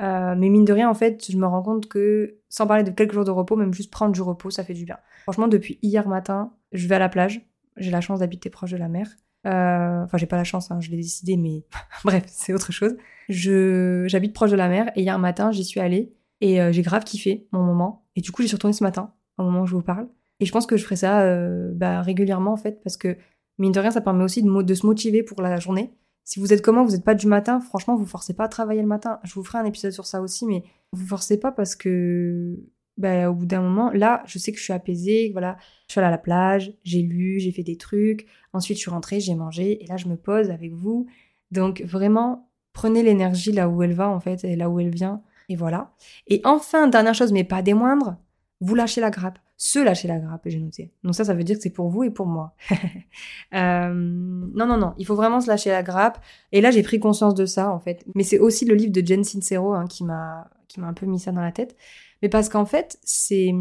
Euh, 0.00 0.34
mais 0.36 0.48
mine 0.48 0.64
de 0.64 0.72
rien, 0.72 0.88
en 0.88 0.94
fait, 0.94 1.30
je 1.30 1.36
me 1.36 1.46
rends 1.46 1.62
compte 1.62 1.88
que 1.88 2.38
sans 2.48 2.66
parler 2.66 2.82
de 2.82 2.90
quelques 2.90 3.12
jours 3.12 3.24
de 3.24 3.30
repos, 3.30 3.56
même 3.56 3.72
juste 3.72 3.90
prendre 3.90 4.12
du 4.12 4.22
repos, 4.22 4.50
ça 4.50 4.64
fait 4.64 4.74
du 4.74 4.84
bien. 4.84 4.98
Franchement, 5.22 5.48
depuis 5.48 5.78
hier 5.82 6.08
matin, 6.08 6.52
je 6.72 6.88
vais 6.88 6.96
à 6.96 6.98
la 6.98 7.08
plage. 7.08 7.46
J'ai 7.76 7.90
la 7.90 8.00
chance 8.00 8.18
d'habiter 8.18 8.50
proche 8.50 8.72
de 8.72 8.76
la 8.76 8.88
mer. 8.88 9.08
Euh, 9.46 10.04
enfin, 10.04 10.18
j'ai 10.18 10.26
pas 10.26 10.36
la 10.36 10.44
chance, 10.44 10.70
hein, 10.70 10.80
je 10.80 10.90
l'ai 10.90 10.96
décidé, 10.96 11.36
mais 11.36 11.64
bref, 12.04 12.24
c'est 12.26 12.52
autre 12.52 12.72
chose. 12.72 12.96
Je 13.28 14.04
j'habite 14.06 14.32
proche 14.34 14.50
de 14.50 14.56
la 14.56 14.68
mer 14.68 14.90
et 14.96 15.02
hier 15.02 15.18
matin, 15.18 15.52
j'y 15.52 15.64
suis 15.64 15.80
allée 15.80 16.12
et 16.40 16.60
euh, 16.60 16.72
j'ai 16.72 16.82
grave 16.82 17.04
kiffé 17.04 17.48
mon 17.52 17.62
moment. 17.62 18.06
Et 18.16 18.20
du 18.20 18.32
coup, 18.32 18.42
j'y 18.42 18.48
suis 18.48 18.56
retournée 18.56 18.74
ce 18.74 18.84
matin, 18.84 19.12
au 19.38 19.44
moment 19.44 19.62
où 19.62 19.66
je 19.66 19.74
vous 19.74 19.82
parle. 19.82 20.08
Et 20.40 20.46
je 20.46 20.52
pense 20.52 20.66
que 20.66 20.76
je 20.76 20.84
ferai 20.84 20.96
ça 20.96 21.22
euh, 21.22 21.70
bah, 21.74 22.02
régulièrement 22.02 22.52
en 22.52 22.56
fait, 22.56 22.80
parce 22.82 22.96
que 22.96 23.16
mine 23.58 23.72
de 23.72 23.80
rien, 23.80 23.90
ça 23.90 24.00
permet 24.00 24.24
aussi 24.24 24.42
de, 24.42 24.62
de 24.62 24.74
se 24.74 24.86
motiver 24.86 25.22
pour 25.22 25.40
la 25.42 25.58
journée. 25.58 25.92
Si 26.24 26.38
vous 26.38 26.52
êtes 26.52 26.62
comment, 26.62 26.84
vous 26.84 26.92
n'êtes 26.92 27.04
pas 27.04 27.14
du 27.14 27.26
matin, 27.26 27.60
franchement, 27.60 27.96
vous 27.96 28.06
forcez 28.06 28.34
pas 28.34 28.44
à 28.44 28.48
travailler 28.48 28.80
le 28.80 28.86
matin. 28.86 29.18
Je 29.24 29.34
vous 29.34 29.42
ferai 29.42 29.58
un 29.58 29.64
épisode 29.64 29.92
sur 29.92 30.06
ça 30.06 30.20
aussi, 30.20 30.46
mais 30.46 30.62
vous 30.92 31.06
forcez 31.06 31.38
pas 31.38 31.50
parce 31.50 31.74
que 31.74 32.56
bah, 32.98 33.30
au 33.30 33.34
bout 33.34 33.46
d'un 33.46 33.62
moment, 33.62 33.90
là, 33.90 34.22
je 34.26 34.38
sais 34.38 34.52
que 34.52 34.58
je 34.58 34.64
suis 34.64 34.72
apaisée, 34.72 35.30
voilà, 35.32 35.56
je 35.88 35.92
suis 35.92 35.98
allée 35.98 36.08
à 36.08 36.10
la 36.10 36.18
plage, 36.18 36.74
j'ai 36.84 37.02
lu, 37.02 37.40
j'ai 37.40 37.52
fait 37.52 37.62
des 37.62 37.76
trucs, 37.76 38.26
ensuite 38.52 38.76
je 38.76 38.82
suis 38.82 38.90
rentrée, 38.90 39.20
j'ai 39.20 39.34
mangé, 39.34 39.82
et 39.82 39.86
là 39.86 39.96
je 39.96 40.08
me 40.08 40.16
pose 40.16 40.50
avec 40.50 40.72
vous. 40.72 41.06
Donc 41.50 41.82
vraiment, 41.82 42.50
prenez 42.72 43.02
l'énergie 43.02 43.52
là 43.52 43.68
où 43.68 43.82
elle 43.82 43.94
va 43.94 44.08
en 44.08 44.20
fait, 44.20 44.44
et 44.44 44.56
là 44.56 44.68
où 44.68 44.78
elle 44.78 44.90
vient, 44.90 45.22
et 45.48 45.56
voilà. 45.56 45.92
Et 46.28 46.40
enfin, 46.44 46.88
dernière 46.88 47.14
chose, 47.14 47.32
mais 47.32 47.44
pas 47.44 47.62
des 47.62 47.74
moindres, 47.74 48.16
vous 48.60 48.74
lâchez 48.74 49.00
la 49.00 49.10
grappe. 49.10 49.38
Se 49.56 49.78
lâcher 49.78 50.08
la 50.08 50.18
grappe, 50.18 50.42
j'ai 50.46 50.58
noté. 50.58 50.90
Donc 51.04 51.14
ça, 51.14 51.24
ça 51.24 51.34
veut 51.34 51.44
dire 51.44 51.56
que 51.56 51.62
c'est 51.62 51.70
pour 51.70 51.88
vous 51.88 52.02
et 52.02 52.10
pour 52.10 52.26
moi. 52.26 52.56
euh, 53.54 53.92
non, 53.94 54.66
non, 54.66 54.76
non, 54.76 54.94
il 54.98 55.06
faut 55.06 55.14
vraiment 55.14 55.40
se 55.40 55.46
lâcher 55.46 55.70
la 55.70 55.84
grappe. 55.84 56.18
Et 56.50 56.60
là, 56.60 56.72
j'ai 56.72 56.82
pris 56.82 56.98
conscience 56.98 57.34
de 57.34 57.46
ça, 57.46 57.70
en 57.70 57.78
fait. 57.78 58.04
Mais 58.16 58.24
c'est 58.24 58.40
aussi 58.40 58.64
le 58.64 58.74
livre 58.74 58.92
de 58.92 59.06
Jen 59.06 59.22
Sincero 59.22 59.72
hein, 59.72 59.86
qui 59.86 60.02
m'a 60.02 60.50
qui 60.72 60.80
m'a 60.80 60.88
un 60.88 60.94
peu 60.94 61.06
mis 61.06 61.20
ça 61.20 61.32
dans 61.32 61.42
la 61.42 61.52
tête. 61.52 61.76
Mais 62.22 62.28
parce 62.28 62.48
qu'en 62.48 62.64
fait, 62.64 62.98
c'est. 63.02 63.52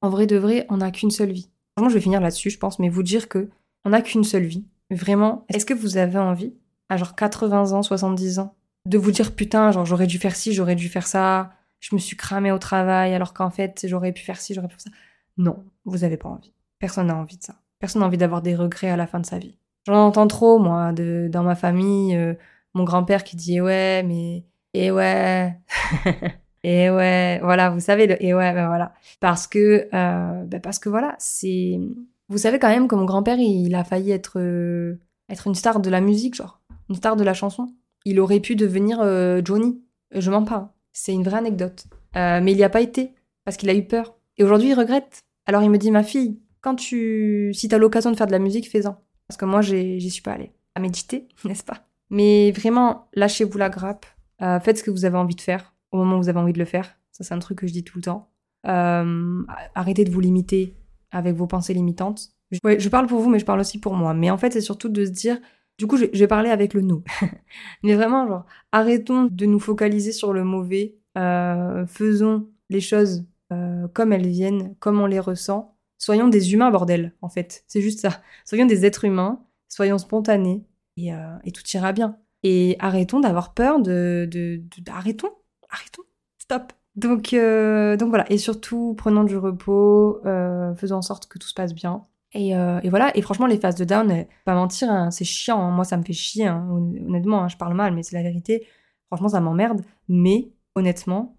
En 0.00 0.10
vrai 0.10 0.26
de 0.26 0.36
vrai, 0.36 0.66
on 0.68 0.78
n'a 0.78 0.90
qu'une 0.90 1.10
seule 1.10 1.32
vie. 1.32 1.50
Moi, 1.78 1.88
je 1.88 1.94
vais 1.94 2.00
finir 2.00 2.20
là-dessus, 2.20 2.50
je 2.50 2.58
pense, 2.58 2.78
mais 2.78 2.88
vous 2.88 3.02
dire 3.02 3.28
que 3.28 3.48
on 3.84 3.90
n'a 3.90 4.02
qu'une 4.02 4.24
seule 4.24 4.44
vie. 4.44 4.66
Vraiment, 4.90 5.44
est-ce 5.48 5.64
que 5.64 5.74
vous 5.74 5.96
avez 5.96 6.18
envie, 6.18 6.54
à 6.88 6.96
genre 6.96 7.14
80 7.14 7.72
ans, 7.72 7.82
70 7.82 8.38
ans, 8.40 8.54
de 8.86 8.98
vous 8.98 9.10
dire 9.10 9.34
putain, 9.34 9.70
genre 9.70 9.86
j'aurais 9.86 10.06
dû 10.06 10.18
faire 10.18 10.36
ci, 10.36 10.52
j'aurais 10.52 10.74
dû 10.74 10.88
faire 10.88 11.06
ça, 11.06 11.52
je 11.80 11.94
me 11.94 12.00
suis 12.00 12.16
cramé 12.16 12.52
au 12.52 12.58
travail 12.58 13.14
alors 13.14 13.32
qu'en 13.32 13.50
fait 13.50 13.86
j'aurais 13.88 14.12
pu 14.12 14.22
faire 14.22 14.40
ci, 14.40 14.54
j'aurais 14.54 14.68
pu 14.68 14.74
faire 14.74 14.92
ça? 14.92 14.98
Non, 15.38 15.64
vous 15.84 15.98
n'avez 15.98 16.16
pas 16.16 16.28
envie. 16.28 16.52
Personne 16.78 17.06
n'a 17.06 17.16
envie 17.16 17.38
de 17.38 17.42
ça. 17.42 17.54
Personne 17.78 18.00
n'a 18.00 18.06
envie 18.06 18.18
d'avoir 18.18 18.42
des 18.42 18.54
regrets 18.54 18.90
à 18.90 18.96
la 18.96 19.06
fin 19.06 19.20
de 19.20 19.26
sa 19.26 19.38
vie. 19.38 19.56
J'en 19.86 20.06
entends 20.06 20.26
trop, 20.26 20.58
moi, 20.58 20.92
de, 20.92 21.28
dans 21.30 21.42
ma 21.42 21.54
famille, 21.54 22.14
euh, 22.16 22.34
mon 22.74 22.84
grand-père 22.84 23.24
qui 23.24 23.36
dit 23.36 23.56
eh 23.56 23.60
ouais, 23.60 24.02
mais 24.02 24.44
eh 24.74 24.90
ouais. 24.90 25.58
et 26.64 26.90
ouais, 26.90 27.40
voilà, 27.42 27.70
vous 27.70 27.80
savez 27.80 28.06
le 28.06 28.22
et 28.22 28.34
ouais, 28.34 28.52
ben 28.52 28.68
voilà. 28.68 28.92
Parce 29.20 29.46
que, 29.46 29.88
euh, 29.92 30.44
ben 30.44 30.60
parce 30.60 30.78
que 30.78 30.88
voilà, 30.88 31.16
c'est. 31.18 31.80
Vous 32.28 32.38
savez 32.38 32.58
quand 32.58 32.68
même 32.68 32.88
que 32.88 32.94
mon 32.94 33.04
grand-père, 33.04 33.38
il 33.38 33.74
a 33.74 33.84
failli 33.84 34.12
être, 34.12 34.38
euh, 34.38 34.98
être 35.28 35.48
une 35.48 35.54
star 35.54 35.80
de 35.80 35.90
la 35.90 36.00
musique, 36.00 36.34
genre, 36.34 36.60
une 36.88 36.94
star 36.94 37.16
de 37.16 37.24
la 37.24 37.34
chanson. 37.34 37.74
Il 38.04 38.20
aurait 38.20 38.40
pu 38.40 38.56
devenir 38.56 39.00
euh, 39.00 39.42
Johnny. 39.44 39.82
Je 40.12 40.30
m'en 40.30 40.44
parle. 40.44 40.68
C'est 40.92 41.12
une 41.12 41.24
vraie 41.24 41.38
anecdote. 41.38 41.84
mais 42.14 42.52
il 42.52 42.56
n'y 42.56 42.64
a 42.64 42.70
pas 42.70 42.80
été, 42.80 43.14
parce 43.44 43.56
qu'il 43.56 43.70
a 43.70 43.74
eu 43.74 43.86
peur. 43.86 44.14
Et 44.38 44.44
aujourd'hui, 44.44 44.70
il 44.70 44.74
regrette. 44.74 45.22
Alors 45.46 45.62
il 45.62 45.70
me 45.70 45.78
dit, 45.78 45.90
ma 45.90 46.04
fille, 46.04 46.38
quand 46.60 46.76
tu, 46.76 47.52
si 47.54 47.68
t'as 47.68 47.78
l'occasion 47.78 48.12
de 48.12 48.16
faire 48.16 48.26
de 48.26 48.32
la 48.32 48.38
musique, 48.38 48.70
fais-en. 48.70 49.02
Parce 49.26 49.36
que 49.36 49.44
moi, 49.44 49.62
j'y 49.62 50.10
suis 50.10 50.22
pas 50.22 50.32
allée. 50.32 50.52
À 50.74 50.80
méditer, 50.80 51.28
n'est-ce 51.44 51.64
pas? 51.64 51.86
Mais 52.08 52.52
vraiment, 52.52 53.08
lâchez-vous 53.14 53.58
la 53.58 53.68
grappe. 53.68 54.06
faites 54.38 54.78
ce 54.78 54.84
que 54.84 54.90
vous 54.90 55.04
avez 55.04 55.16
envie 55.16 55.34
de 55.34 55.40
faire 55.40 55.71
au 55.92 55.98
moment 55.98 56.16
où 56.16 56.22
vous 56.22 56.28
avez 56.28 56.38
envie 56.38 56.52
de 56.52 56.58
le 56.58 56.64
faire. 56.64 56.98
Ça, 57.12 57.24
c'est 57.24 57.34
un 57.34 57.38
truc 57.38 57.58
que 57.58 57.66
je 57.66 57.72
dis 57.72 57.84
tout 57.84 57.98
le 57.98 58.02
temps. 58.02 58.30
Euh, 58.66 59.42
arrêtez 59.74 60.04
de 60.04 60.10
vous 60.10 60.20
limiter 60.20 60.74
avec 61.10 61.36
vos 61.36 61.46
pensées 61.46 61.74
limitantes. 61.74 62.30
Je, 62.50 62.58
je 62.78 62.88
parle 62.88 63.06
pour 63.06 63.20
vous, 63.20 63.30
mais 63.30 63.38
je 63.38 63.44
parle 63.44 63.60
aussi 63.60 63.78
pour 63.78 63.94
moi. 63.94 64.14
Mais 64.14 64.30
en 64.30 64.38
fait, 64.38 64.52
c'est 64.52 64.60
surtout 64.60 64.88
de 64.88 65.04
se 65.04 65.10
dire, 65.10 65.38
du 65.78 65.86
coup, 65.86 65.96
je, 65.96 66.06
vais 66.06 66.26
parler 66.26 66.50
avec 66.50 66.74
le 66.74 66.80
nous. 66.80 67.04
mais 67.82 67.94
vraiment, 67.94 68.26
genre, 68.26 68.46
arrêtons 68.72 69.28
de 69.30 69.46
nous 69.46 69.60
focaliser 69.60 70.12
sur 70.12 70.32
le 70.32 70.44
mauvais. 70.44 70.96
Euh, 71.18 71.86
faisons 71.86 72.48
les 72.70 72.80
choses 72.80 73.26
euh, 73.52 73.86
comme 73.88 74.12
elles 74.12 74.26
viennent, 74.26 74.74
comme 74.80 75.00
on 75.00 75.06
les 75.06 75.20
ressent. 75.20 75.76
Soyons 75.98 76.28
des 76.28 76.52
humains, 76.54 76.70
bordel, 76.70 77.14
en 77.20 77.28
fait. 77.28 77.64
C'est 77.68 77.82
juste 77.82 78.00
ça. 78.00 78.22
Soyons 78.44 78.66
des 78.66 78.84
êtres 78.84 79.04
humains, 79.04 79.44
soyons 79.68 79.98
spontanés, 79.98 80.64
et, 80.96 81.10
et 81.44 81.52
tout 81.52 81.62
ira 81.74 81.92
bien. 81.92 82.16
Et 82.42 82.74
arrêtons 82.80 83.20
d'avoir 83.20 83.54
peur 83.54 83.80
de, 83.80 84.28
de, 84.28 84.56
de, 84.56 84.90
arrêtons 84.90 85.30
arrêtons, 85.72 86.02
stop. 86.38 86.72
Donc, 86.96 87.32
euh, 87.32 87.96
donc 87.96 88.10
voilà, 88.10 88.30
et 88.30 88.38
surtout 88.38 88.94
prenons 88.96 89.24
du 89.24 89.36
repos, 89.36 90.20
euh, 90.26 90.74
faisons 90.74 90.96
en 90.96 91.02
sorte 91.02 91.26
que 91.26 91.38
tout 91.38 91.48
se 91.48 91.54
passe 91.54 91.74
bien. 91.74 92.04
Et, 92.34 92.56
euh, 92.56 92.80
voilà, 92.84 93.14
et 93.16 93.22
franchement, 93.22 93.46
les 93.46 93.58
phases 93.58 93.74
de 93.74 93.84
down, 93.84 94.24
pas 94.44 94.54
mentir, 94.54 94.90
hein, 94.90 95.10
c'est 95.10 95.24
chiant. 95.24 95.60
Hein. 95.60 95.70
Moi, 95.70 95.84
ça 95.84 95.96
me 95.96 96.02
fait 96.02 96.12
chier, 96.14 96.46
hein. 96.46 96.66
honnêtement, 96.70 97.48
je 97.48 97.56
parle 97.56 97.74
mal, 97.74 97.94
mais 97.94 98.02
c'est 98.02 98.16
la 98.16 98.22
vérité. 98.22 98.66
Franchement, 99.08 99.28
ça 99.28 99.40
m'emmerde. 99.40 99.82
Mais 100.08 100.52
honnêtement, 100.74 101.36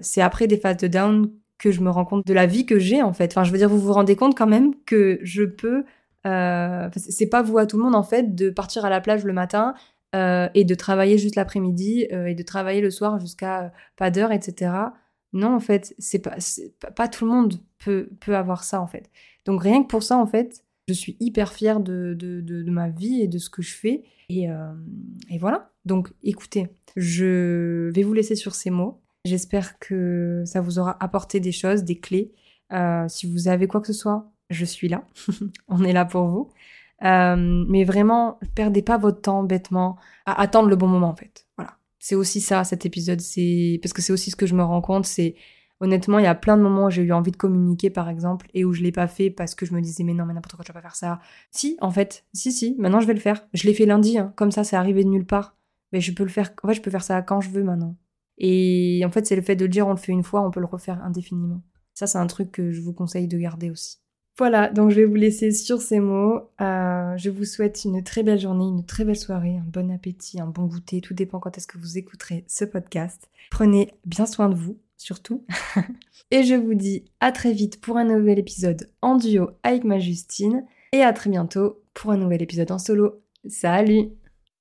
c'est 0.00 0.22
après 0.22 0.46
des 0.46 0.56
phases 0.56 0.78
de 0.78 0.88
down 0.88 1.30
que 1.58 1.70
je 1.70 1.80
me 1.80 1.90
rends 1.90 2.04
compte 2.04 2.26
de 2.26 2.34
la 2.34 2.46
vie 2.46 2.66
que 2.66 2.78
j'ai 2.78 3.02
en 3.02 3.12
fait. 3.12 3.32
Enfin, 3.32 3.44
je 3.44 3.52
veux 3.52 3.58
dire, 3.58 3.68
vous 3.68 3.78
vous 3.78 3.92
rendez 3.92 4.16
compte 4.16 4.36
quand 4.36 4.46
même 4.46 4.74
que 4.86 5.18
je 5.22 5.44
peux. 5.44 5.84
c'est 6.96 7.28
pas 7.30 7.42
vous 7.42 7.58
à 7.58 7.66
tout 7.66 7.76
le 7.76 7.84
monde 7.84 7.94
en 7.94 8.02
fait 8.02 8.34
de 8.34 8.50
partir 8.50 8.84
à 8.84 8.90
la 8.90 9.00
plage 9.00 9.24
le 9.24 9.32
matin 9.32 9.74
euh, 10.14 10.48
et 10.54 10.64
de 10.64 10.74
travailler 10.74 11.18
juste 11.18 11.36
l'après-midi 11.36 12.06
euh, 12.12 12.26
et 12.26 12.34
de 12.34 12.42
travailler 12.42 12.80
le 12.80 12.90
soir 12.90 13.18
jusqu'à 13.18 13.64
euh, 13.64 13.68
pas 13.96 14.10
d'heure, 14.10 14.32
etc. 14.32 14.72
Non, 15.32 15.54
en 15.54 15.60
fait, 15.60 15.94
c'est 15.98 16.20
pas, 16.20 16.36
pas, 16.94 17.08
tout 17.08 17.24
le 17.26 17.32
monde 17.32 17.54
peut, 17.78 18.08
peut 18.20 18.36
avoir 18.36 18.64
ça, 18.64 18.80
en 18.80 18.86
fait. 18.86 19.10
Donc 19.44 19.62
rien 19.62 19.82
que 19.82 19.88
pour 19.88 20.02
ça, 20.02 20.16
en 20.16 20.26
fait, 20.26 20.64
je 20.88 20.94
suis 20.94 21.16
hyper 21.18 21.52
fière 21.52 21.80
de, 21.80 22.14
de, 22.16 22.40
de, 22.40 22.70
ma 22.70 22.88
vie 22.88 23.20
et 23.20 23.26
de 23.26 23.38
ce 23.38 23.50
que 23.50 23.60
je 23.60 23.74
fais. 23.74 24.04
Et, 24.28 24.46
et 25.28 25.38
voilà. 25.38 25.72
Donc 25.84 26.12
écoutez, 26.22 26.68
je 26.94 27.90
vais 27.90 28.02
vous 28.02 28.12
laisser 28.12 28.36
sur 28.36 28.54
ces 28.54 28.70
mots. 28.70 29.02
J'espère 29.24 29.78
que 29.80 30.44
ça 30.46 30.60
vous 30.60 30.78
aura 30.78 30.96
apporté 31.02 31.40
des 31.40 31.52
choses, 31.52 31.82
des 31.82 31.98
clés. 31.98 32.32
si 33.08 33.30
vous 33.30 33.48
avez 33.48 33.66
quoi 33.66 33.80
que 33.80 33.88
ce 33.88 33.92
soit, 33.92 34.32
je 34.50 34.64
suis 34.64 34.88
là. 34.88 35.04
On 35.68 35.82
est 35.82 35.92
là 35.92 36.04
pour 36.04 36.28
vous. 36.28 36.50
Euh, 37.04 37.64
mais 37.68 37.84
vraiment, 37.84 38.38
perdez 38.54 38.82
pas 38.82 38.96
votre 38.96 39.20
temps 39.20 39.42
bêtement 39.42 39.96
à 40.24 40.40
attendre 40.40 40.68
le 40.68 40.76
bon 40.76 40.88
moment 40.88 41.08
en 41.08 41.16
fait. 41.16 41.46
Voilà. 41.56 41.76
C'est 41.98 42.14
aussi 42.14 42.40
ça 42.40 42.64
cet 42.64 42.86
épisode, 42.86 43.20
c'est 43.20 43.78
parce 43.82 43.92
que 43.92 44.02
c'est 44.02 44.12
aussi 44.12 44.30
ce 44.30 44.36
que 44.36 44.46
je 44.46 44.54
me 44.54 44.62
rends 44.62 44.80
compte, 44.80 45.06
c'est 45.06 45.34
honnêtement, 45.80 46.18
il 46.18 46.24
y 46.24 46.28
a 46.28 46.34
plein 46.34 46.56
de 46.56 46.62
moments 46.62 46.86
où 46.86 46.90
j'ai 46.90 47.02
eu 47.02 47.12
envie 47.12 47.32
de 47.32 47.36
communiquer 47.36 47.90
par 47.90 48.08
exemple 48.08 48.48
et 48.54 48.64
où 48.64 48.72
je 48.72 48.82
l'ai 48.82 48.92
pas 48.92 49.08
fait 49.08 49.30
parce 49.30 49.54
que 49.54 49.66
je 49.66 49.74
me 49.74 49.80
disais 49.82 50.04
mais 50.04 50.14
non 50.14 50.24
mais 50.24 50.32
n'importe 50.32 50.56
quoi 50.56 50.64
je 50.66 50.72
vais 50.72 50.78
pas 50.78 50.82
faire 50.82 50.96
ça. 50.96 51.20
Si 51.50 51.76
en 51.80 51.90
fait, 51.90 52.24
si 52.32 52.50
si, 52.52 52.76
maintenant 52.78 53.00
je 53.00 53.06
vais 53.06 53.14
le 53.14 53.20
faire. 53.20 53.46
Je 53.52 53.66
l'ai 53.66 53.74
fait 53.74 53.86
lundi, 53.86 54.18
hein. 54.18 54.32
comme 54.36 54.50
ça 54.50 54.64
c'est 54.64 54.76
arrivé 54.76 55.04
de 55.04 55.10
nulle 55.10 55.26
part. 55.26 55.56
Mais 55.92 56.00
je 56.00 56.12
peux 56.12 56.24
le 56.24 56.28
faire. 56.28 56.52
En 56.62 56.68
fait, 56.68 56.74
je 56.74 56.82
peux 56.82 56.90
faire 56.90 57.02
ça 57.02 57.22
quand 57.22 57.40
je 57.40 57.50
veux 57.50 57.62
maintenant. 57.62 57.96
Et 58.38 59.02
en 59.06 59.10
fait, 59.10 59.26
c'est 59.26 59.36
le 59.36 59.42
fait 59.42 59.56
de 59.56 59.66
dire 59.66 59.86
on 59.86 59.92
le 59.92 59.96
fait 59.96 60.12
une 60.12 60.24
fois, 60.24 60.42
on 60.42 60.50
peut 60.50 60.60
le 60.60 60.66
refaire 60.66 61.02
indéfiniment. 61.02 61.62
Ça, 61.94 62.06
c'est 62.06 62.18
un 62.18 62.26
truc 62.26 62.52
que 62.52 62.70
je 62.70 62.80
vous 62.82 62.92
conseille 62.92 63.28
de 63.28 63.38
garder 63.38 63.70
aussi. 63.70 63.98
Voilà, 64.38 64.68
donc 64.68 64.90
je 64.90 64.96
vais 64.96 65.06
vous 65.06 65.14
laisser 65.14 65.50
sur 65.50 65.80
ces 65.80 65.98
mots. 65.98 66.50
Euh, 66.60 67.16
je 67.16 67.30
vous 67.30 67.46
souhaite 67.46 67.84
une 67.86 68.04
très 68.04 68.22
belle 68.22 68.38
journée, 68.38 68.66
une 68.66 68.84
très 68.84 69.04
belle 69.04 69.16
soirée, 69.16 69.56
un 69.56 69.64
bon 69.66 69.90
appétit, 69.90 70.38
un 70.40 70.46
bon 70.46 70.64
goûter. 70.64 71.00
Tout 71.00 71.14
dépend 71.14 71.40
quand 71.40 71.56
est-ce 71.56 71.66
que 71.66 71.78
vous 71.78 71.96
écouterez 71.96 72.44
ce 72.46 72.66
podcast. 72.66 73.30
Prenez 73.50 73.94
bien 74.04 74.26
soin 74.26 74.50
de 74.50 74.54
vous, 74.54 74.78
surtout. 74.98 75.46
et 76.30 76.42
je 76.42 76.54
vous 76.54 76.74
dis 76.74 77.06
à 77.20 77.32
très 77.32 77.52
vite 77.52 77.80
pour 77.80 77.96
un 77.96 78.04
nouvel 78.04 78.38
épisode 78.38 78.90
en 79.00 79.16
duo 79.16 79.52
avec 79.62 79.84
ma 79.84 79.98
Justine. 79.98 80.66
Et 80.92 81.00
à 81.02 81.14
très 81.14 81.30
bientôt 81.30 81.82
pour 81.94 82.10
un 82.10 82.18
nouvel 82.18 82.42
épisode 82.42 82.70
en 82.70 82.78
solo. 82.78 83.22
Salut 83.48 84.10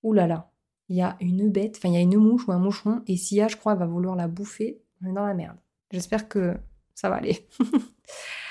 Ouh 0.03 0.13
là 0.13 0.27
là, 0.27 0.51
il 0.88 0.95
y 0.95 1.01
a 1.01 1.17
une 1.19 1.49
bête, 1.49 1.77
enfin 1.77 1.89
il 1.89 1.95
y 1.95 1.97
a 1.97 2.01
une 2.01 2.15
mouche 2.17 2.47
ou 2.47 2.51
un 2.51 2.59
moucheron, 2.59 3.01
et 3.07 3.17
Sia, 3.17 3.47
je 3.47 3.57
crois, 3.57 3.73
va 3.73 3.88
vouloir 3.88 4.15
la 4.15 4.27
bouffer. 4.27 4.79
On 5.01 5.09
est 5.09 5.13
dans 5.13 5.25
la 5.25 5.33
merde. 5.33 5.57
J'espère 5.91 6.29
que 6.29 6.55
ça 6.93 7.09
va 7.09 7.15
aller. 7.15 7.47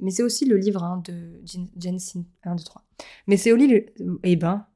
Mais 0.00 0.10
c'est 0.10 0.22
aussi 0.22 0.44
le 0.44 0.56
livre 0.56 0.82
hein, 0.82 1.02
de 1.04 1.40
Jensen 1.76 2.24
1, 2.44 2.54
2, 2.56 2.64
3. 2.64 2.82
Mais 3.26 3.36
c'est 3.36 3.52
aussi 3.52 3.66
le... 3.66 3.86
Eh 4.22 4.36
ben... 4.36 4.66